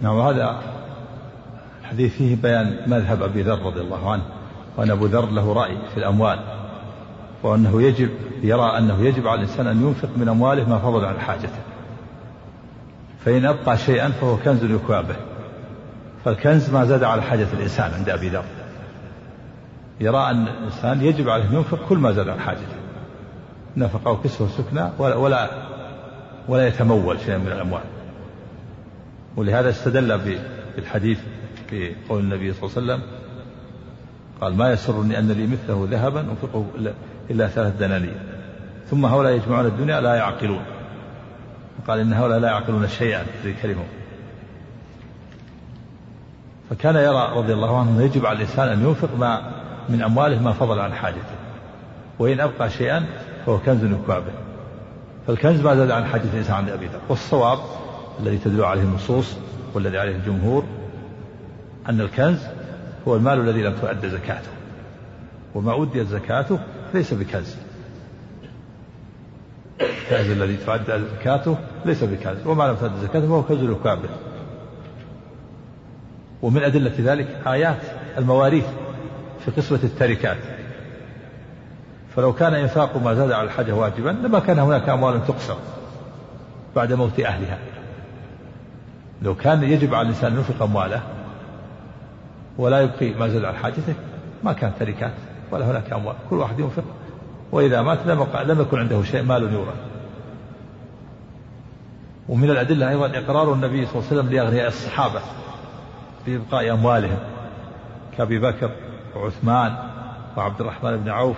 [0.00, 0.56] نعم هذا
[1.80, 4.22] الحديث فيه بيان مذهب أبي ذر رضي الله عنه
[4.78, 6.38] وأن أبو ذر له رأي في الأموال
[7.42, 8.08] وأنه يجب
[8.42, 11.73] يرى أنه يجب على الإنسان أن ينفق من أمواله ما فضل عن حاجته.
[13.24, 15.16] فإن أبقى شيئا فهو كنز يكوى به
[16.24, 18.44] فالكنز ما زاد على حاجة الإنسان عند أبي ذر.
[20.00, 22.76] يرى أن الإنسان يجب عليه أن ينفق كل ما زاد عن حاجته
[23.76, 25.50] نفقة وكسوة وسكنى ولا, ولا
[26.48, 27.82] ولا يتمول شيئا من الأموال.
[29.36, 30.18] ولهذا استدل
[30.76, 31.18] بالحديث
[31.70, 33.10] في قول النبي صلى الله عليه وسلم
[34.40, 36.66] قال ما يسرني أن لي مثله ذهبا أنفقه
[37.30, 38.16] إلا ثلاث دنانير.
[38.90, 40.64] ثم هؤلاء يجمعون الدنيا لا يعقلون.
[41.88, 43.84] قال إن هؤلاء لا يعقلون شيئا في كلمة
[46.70, 49.52] فكان يرى رضي الله عنه يجب على الإنسان أن ينفق ما
[49.88, 51.34] من أمواله ما فضل عن حاجته.
[52.18, 53.06] وإن أبقى شيئا
[53.46, 54.32] فهو كنز يكوى به
[55.26, 57.58] فالكنز ما زاد عن حاجة الإنسان عند أبي ذر والصواب
[58.20, 59.36] الذي تدل عليه النصوص
[59.74, 60.64] والذي عليه الجمهور
[61.88, 62.38] أن الكنز
[63.08, 64.50] هو المال الذي لم تؤد زكاته.
[65.54, 66.58] وما أديت زكاته
[66.94, 67.56] ليس بكنز.
[69.80, 74.08] الكنز الذي تؤدى زكاته ليس بكنز وما لم تؤدى زكاته فهو كنز الكامل
[76.42, 77.82] ومن أدلة ذلك آيات
[78.18, 78.64] المواريث
[79.44, 80.36] في قسمة التركات.
[82.16, 85.54] فلو كان إنفاق ما زاد على الحاجة واجبا لما كان هناك أموال تقسم
[86.76, 87.58] بعد موت أهلها.
[89.22, 91.02] لو كان يجب على الإنسان أن ينفق أمواله
[92.58, 93.94] ولا يبقي ما زاد على حاجته
[94.42, 95.12] ما كان تركات
[95.50, 96.84] ولا هناك أموال كل واحد ينفق.
[97.54, 99.74] وإذا مات لم لم يكن عنده شيء مال يورث.
[102.28, 105.20] ومن الأدلة أيضا إقرار النبي صلى الله عليه وسلم لأغنياء الصحابة
[106.26, 107.18] بإبقاء أموالهم
[108.16, 108.70] كأبي بكر
[109.16, 109.76] وعثمان
[110.36, 111.36] وعبد الرحمن بن عوف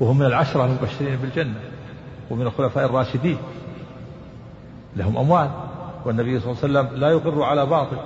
[0.00, 1.60] وهم من العشرة المبشرين بالجنة
[2.30, 3.38] ومن الخلفاء الراشدين.
[4.96, 5.50] لهم أموال
[6.04, 7.98] والنبي صلى الله عليه وسلم لا يقر على باطل.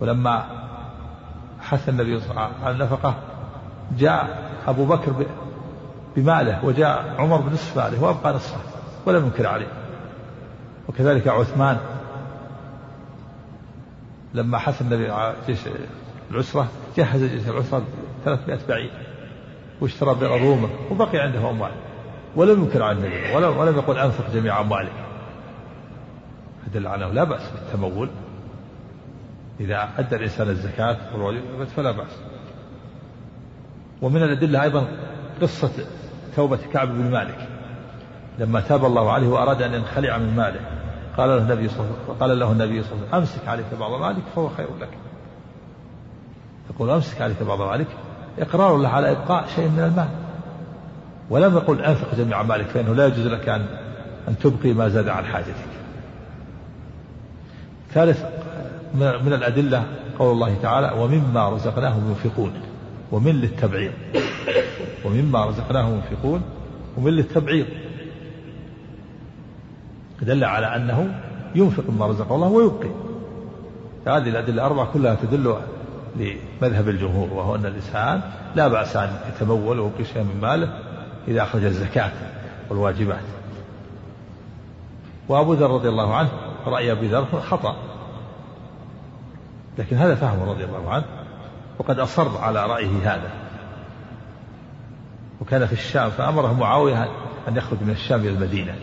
[0.00, 0.44] ولما
[1.60, 3.14] حث النبي صلى الله عليه وسلم على النفقة
[3.98, 5.26] جاء أبو بكر
[6.16, 8.60] بماله وجاء عمر بنصف ماله وأبقى نصفه
[9.06, 9.72] ولم ينكر عليه.
[10.88, 11.78] وكذلك عثمان
[14.34, 15.58] لما حث النبي على جيش
[16.30, 17.82] العسرة جهز جيش العسرة
[18.24, 18.90] 300 بعير
[19.80, 21.72] واشترى بئر رومه وبقي عنده أموال.
[22.36, 24.90] ولم ينكر على النبي ولم, ولم يقل أنفق جميع أمواله
[26.74, 28.08] دل على لا بأس بالتمول.
[29.60, 30.96] إذا أدى الإنسان الزكاة
[31.76, 32.16] فلا بأس.
[34.02, 34.86] ومن الأدلة أيضا
[35.42, 35.70] قصة
[36.36, 37.48] توبة كعب بن مالك.
[38.38, 40.60] لما تاب الله عليه وأراد أن ينخلع من ماله
[41.16, 43.48] قال له النبي صلى الله عليه وسلم قال له النبي صلى الله عليه وسلم أمسك
[43.48, 44.88] عليك بعض مالك فهو خير لك.
[46.70, 47.86] يقول أمسك عليك بعض مالك؟
[48.38, 50.08] إقرار له على إبقاء شيء من المال.
[51.30, 53.66] ولم يقل أنفق جميع مالك فإنه لا يجوز لك أن
[54.28, 55.70] أن تبقي ما زاد عن حاجتك.
[57.92, 58.24] ثالث
[58.94, 59.84] من الأدلة
[60.18, 62.52] قول الله تعالى ومما رزقناهم ينفقون.
[63.12, 63.92] ومن للتبعيض.
[65.04, 66.42] ومما رزقناهم ينفقون
[66.96, 67.66] ومن للتبعيض.
[70.22, 71.20] دل على أنه
[71.54, 72.90] ينفق مما رزقه الله ويبقي.
[74.06, 75.56] هذه الأدلة الأربعة كلها تدل
[76.16, 78.20] لمذهب الجمهور وهو أن الإنسان
[78.54, 80.78] لا بأس أن يتمول ويبقي شيئا من ماله
[81.28, 82.12] إذا أخرج الزكاة
[82.70, 83.20] والواجبات.
[85.28, 86.28] وأبو ذر رضي الله عنه
[86.66, 87.76] رأي أبي ذر خطأ.
[89.78, 91.04] لكن هذا فهمه رضي الله عنه.
[91.80, 93.30] وقد أصر على رأيه هذا.
[95.40, 97.08] وكان في الشام فأمره معاوية
[97.48, 98.74] أن يخرج من الشام إلى المدينة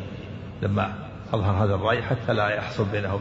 [0.61, 0.93] لما
[1.33, 3.19] أظهر هذا الرأي حتى لا يحصل بينه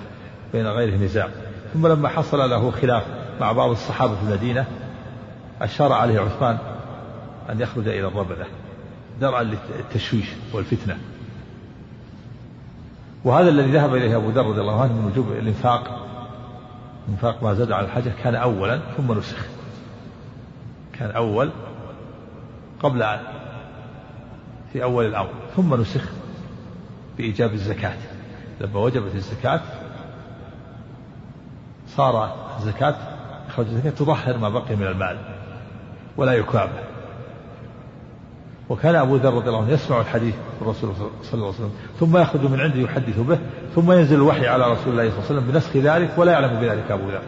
[0.53, 1.29] بين غيره نزاع.
[1.75, 3.03] ثم لما حصل له خلاف
[3.41, 4.67] مع بعض الصحابة في المدينة
[5.63, 6.59] أشار عليه عثمان
[7.51, 8.47] أن يخرج إلى الربذة
[9.21, 9.43] درعا
[9.79, 10.99] للتشويش والفتنة.
[13.25, 16.07] وهذا الذي ذهب إليه أبو ذر رضي الله عنه من وجوب الإنفاق
[17.09, 19.56] إنفاق ما زاد على الحاجة كان أولا ثم نسخ.
[20.99, 21.51] كان أول
[22.83, 23.05] قبل
[24.73, 25.31] في أول الأمر.
[25.57, 26.11] ثم نسخ
[27.17, 27.97] بإيجاب الزكاة.
[28.61, 29.61] لما وجبت الزكاة
[31.89, 32.95] صار الزكاة
[33.49, 35.19] إخراج الزكاة تظهر ما بقي من المال
[36.17, 36.87] ولا يكابه
[38.69, 40.91] وكان أبو ذر رضي الله عنه يسمع الحديث الرسول
[41.23, 43.39] صلى الله عليه وسلم ثم يخرج من عنده يحدث به
[43.75, 46.91] ثم ينزل الوحي على رسول الله صلى الله عليه وسلم بنسخ ذلك ولا يعلم بذلك
[46.91, 47.23] أبو ذر.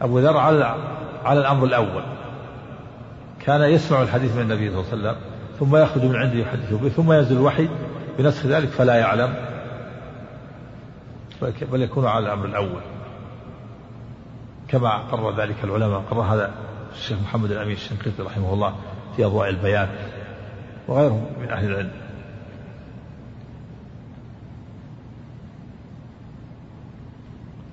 [0.00, 0.76] أبو ذر على
[1.24, 2.02] على الأمر الأول.
[3.46, 5.16] كان يسمع الحديث من النبي صلى الله عليه وسلم
[5.58, 7.68] ثم يخرج من عنده يحدث به ثم ينزل الوحي
[8.18, 9.34] بنسخ ذلك فلا يعلم
[11.72, 12.80] بل يكون على الأمر الأول.
[14.68, 16.54] كما قرر ذلك العلماء قرر هذا
[16.92, 18.74] الشيخ محمد الأمين الشنقيطي رحمه الله
[19.16, 19.88] في أضواء البيان
[20.88, 21.92] وغيرهم من أهل العلم.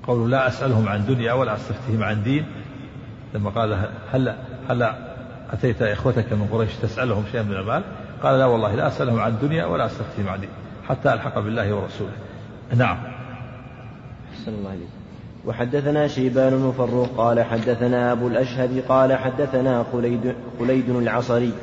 [0.07, 2.45] قولوا لا أسألهم عن دنيا ولا أستفتهم عن دين.
[3.34, 4.36] لما قال هل
[4.69, 5.11] هل
[5.54, 7.84] أتيت إخوتك من قريش تسألهم شيئا من المال
[8.24, 10.49] قال لا والله لا أسألهم عن دنيا ولا أستفتهم عن دين
[10.88, 12.12] حتى ألحق بالله ورسوله.
[12.76, 12.97] نعم.
[14.34, 14.89] أحسن الله عليك
[15.45, 21.54] وحدثنا شيبان بن فروخ قال حدثنا أبو الأشهب قال حدثنا خليد, خليد العصري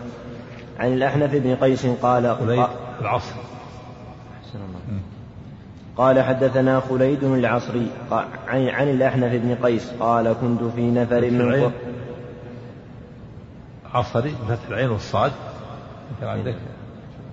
[0.79, 2.67] عن الأحنف بن قيس قال خليد
[3.01, 3.35] العصر
[4.55, 5.01] الله
[5.97, 7.87] قال حدثنا خليد العصري
[8.49, 11.73] عن, عن الأحنف بن قيس قال كنت في نفر من
[13.95, 15.33] عصري بفتح العين والصاد.
[16.23, 16.57] عندك؟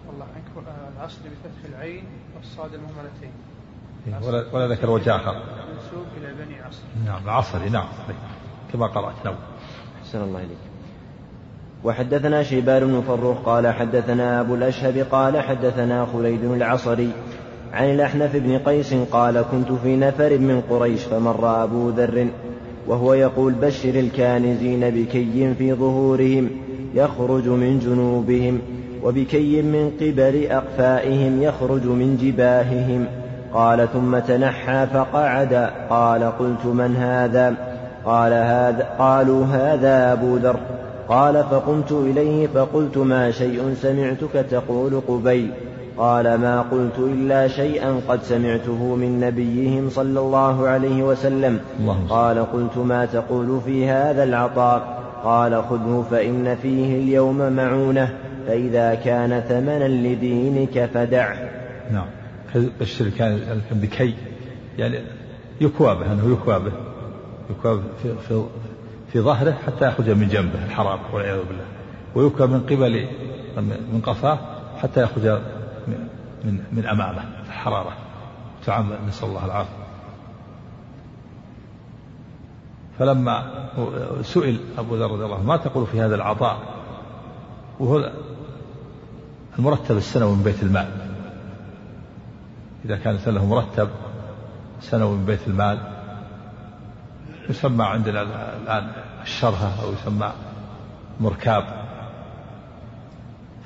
[0.07, 2.03] والله عنك العصري بفتح العين
[2.35, 3.31] والصاد المهملتين.
[4.07, 5.33] إيه، ولا, ولا ذكر وجه آخر.
[5.33, 6.81] منسوب إلى بني عصر.
[7.05, 7.87] نعم العصري نعم
[8.73, 9.25] كما قرأت.
[9.25, 9.35] نعم.
[10.01, 10.57] أحسن الله إليك.
[11.83, 17.11] وحدثنا شيبان بن فروخ قال حدثنا أبو الأشهب قال حدثنا خليد العصري
[17.73, 22.27] عن الأحنف بن قيس قال كنت في نفر من قريش فمر أبو ذر
[22.87, 26.49] وهو يقول بشر الكانزين بكي في ظهورهم
[26.95, 28.59] يخرج من جنوبهم
[29.03, 33.05] وبكي من قبل أقفائهم يخرج من جباههم.
[33.53, 35.69] قال ثم تنحى فقعد.
[35.89, 37.55] قال قلت من هذا؟
[38.05, 40.59] قال هذا قالوا هذا أبو ذر.
[41.09, 45.51] قال فقمت إليه فقلت ما شيء سمعتك؟ تقول قبيل
[45.97, 51.59] قال ما قلت إلا شيئا قد سمعته من نبيهم صلى الله عليه وسلم.
[52.09, 58.13] قال قلت ما تقول في هذا العطاء؟ قال خذه فإن فيه اليوم معونة
[58.47, 61.37] فإذا كان ثمنا لدينك فدعه
[61.91, 62.07] نعم.
[62.79, 64.13] بشر كان بكي
[64.77, 64.99] يعني
[65.61, 66.71] يكوى به أنه يكوى به
[67.49, 68.43] يكوى في, في,
[69.13, 71.65] في ظهره حتى يخرج من جنبه الحرام والعياذ بالله.
[72.15, 73.07] ويكوى من قبل
[73.93, 74.39] من قفاه
[74.77, 75.39] حتى يخرج
[75.87, 77.93] من من امامه الحراره
[78.65, 79.85] تعم نسأل الله العافية.
[82.99, 83.65] فلما
[84.21, 86.59] سئل أبو ذر رضي الله ما تقول في هذا العطاء؟
[87.79, 88.11] وهو
[89.59, 90.87] المرتب السنوي من بيت المال.
[92.85, 93.89] إذا كان له مرتب
[94.81, 95.79] سنوي من بيت المال
[97.49, 98.21] يسمى عندنا
[98.63, 100.31] الآن الشرهة أو يسمى
[101.19, 101.84] مركاب.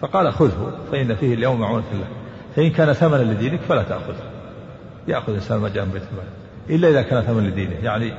[0.02, 2.08] فقال خذه فإن فيه اليوم معونة له
[2.56, 4.24] فإن كان ثمنا لدينك فلا تأخذه.
[5.08, 6.26] يأخذ الإنسان ما جاء من بيت المال.
[6.70, 8.14] إلا إذا كان ثمنا لدينه يعني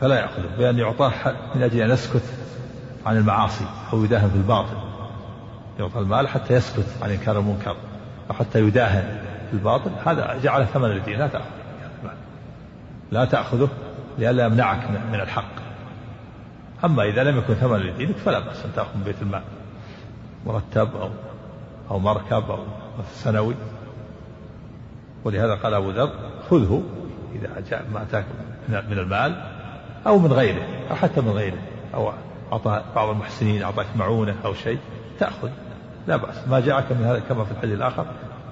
[0.00, 1.12] فلا يأخذه بأن يعطاه
[1.54, 2.22] من أجل أن يسكت
[3.06, 4.76] عن المعاصي أو يداهن في الباطل.
[5.78, 7.76] يعطى المال حتى يسكت عن إنكار المنكر
[8.30, 9.18] أو حتى يداهن
[9.50, 9.90] في الباطل.
[10.06, 11.60] هذا جعل ثمن للدين لا تأخذه.
[13.12, 13.68] لا تأخذه
[14.18, 15.60] لئلا يمنعك من الحق.
[16.84, 19.42] أما إذا لم يكن ثمن لدينك فلا بأس أن تأخذ من بيت المال.
[20.46, 21.10] مرتب أو
[21.90, 22.58] أو مركب أو
[23.14, 23.54] سنوي.
[25.24, 26.12] ولهذا قال أبو ذر
[26.50, 26.82] خذه
[27.34, 28.24] إذا جاء ما أتاك
[28.68, 29.42] من المال
[30.06, 31.58] أو من غيره أو حتى من غيره
[31.94, 32.12] أو
[32.52, 34.78] أعطى بعض المحسنين أعطاك معونة أو شيء
[35.18, 35.48] تأخذ.
[36.06, 36.48] لا بأس.
[36.48, 38.06] ما جاءك من هذا كما في الحديث الآخر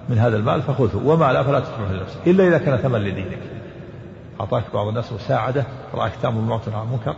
[0.08, 0.96] من هذا المال فخذه.
[1.04, 3.38] وما لا فلا تتركه لنفسك إلا إذا كان ثمن لدينك.
[4.40, 5.64] أعطاك بعض الناس مساعدة
[5.94, 7.14] رأيك تأمر بالمعروف عن المنكر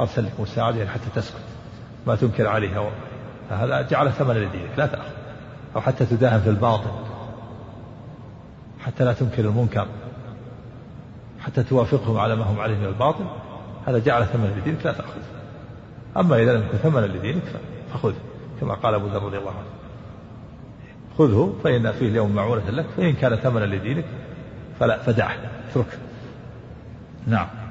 [0.00, 1.44] أرسل لك مساعدة حتى تسكت.
[2.06, 2.90] ما تنكر عليها
[3.50, 5.12] هذا جعل ثمن لدينك لا تأخذ.
[5.76, 6.90] أو حتى تداهن في الباطل.
[8.80, 9.86] حتى لا تنكر المنكر.
[11.40, 13.24] حتى توافقهم على ما هم عليه من الباطل
[13.86, 15.20] هذا جعل ثمن لدينك لا تأخذ.
[16.16, 17.42] أما إذا لم يكن ثمنا لدينك
[17.94, 18.12] فخذ
[18.60, 19.68] كما قال أبو ذر رضي الله عنه.
[21.18, 24.04] خذه فإن فيه اليوم معونة لك فإن كان ثمنا لدينك
[24.80, 25.36] فلا فدعه
[25.70, 25.98] اتركه.
[27.26, 27.61] نعم.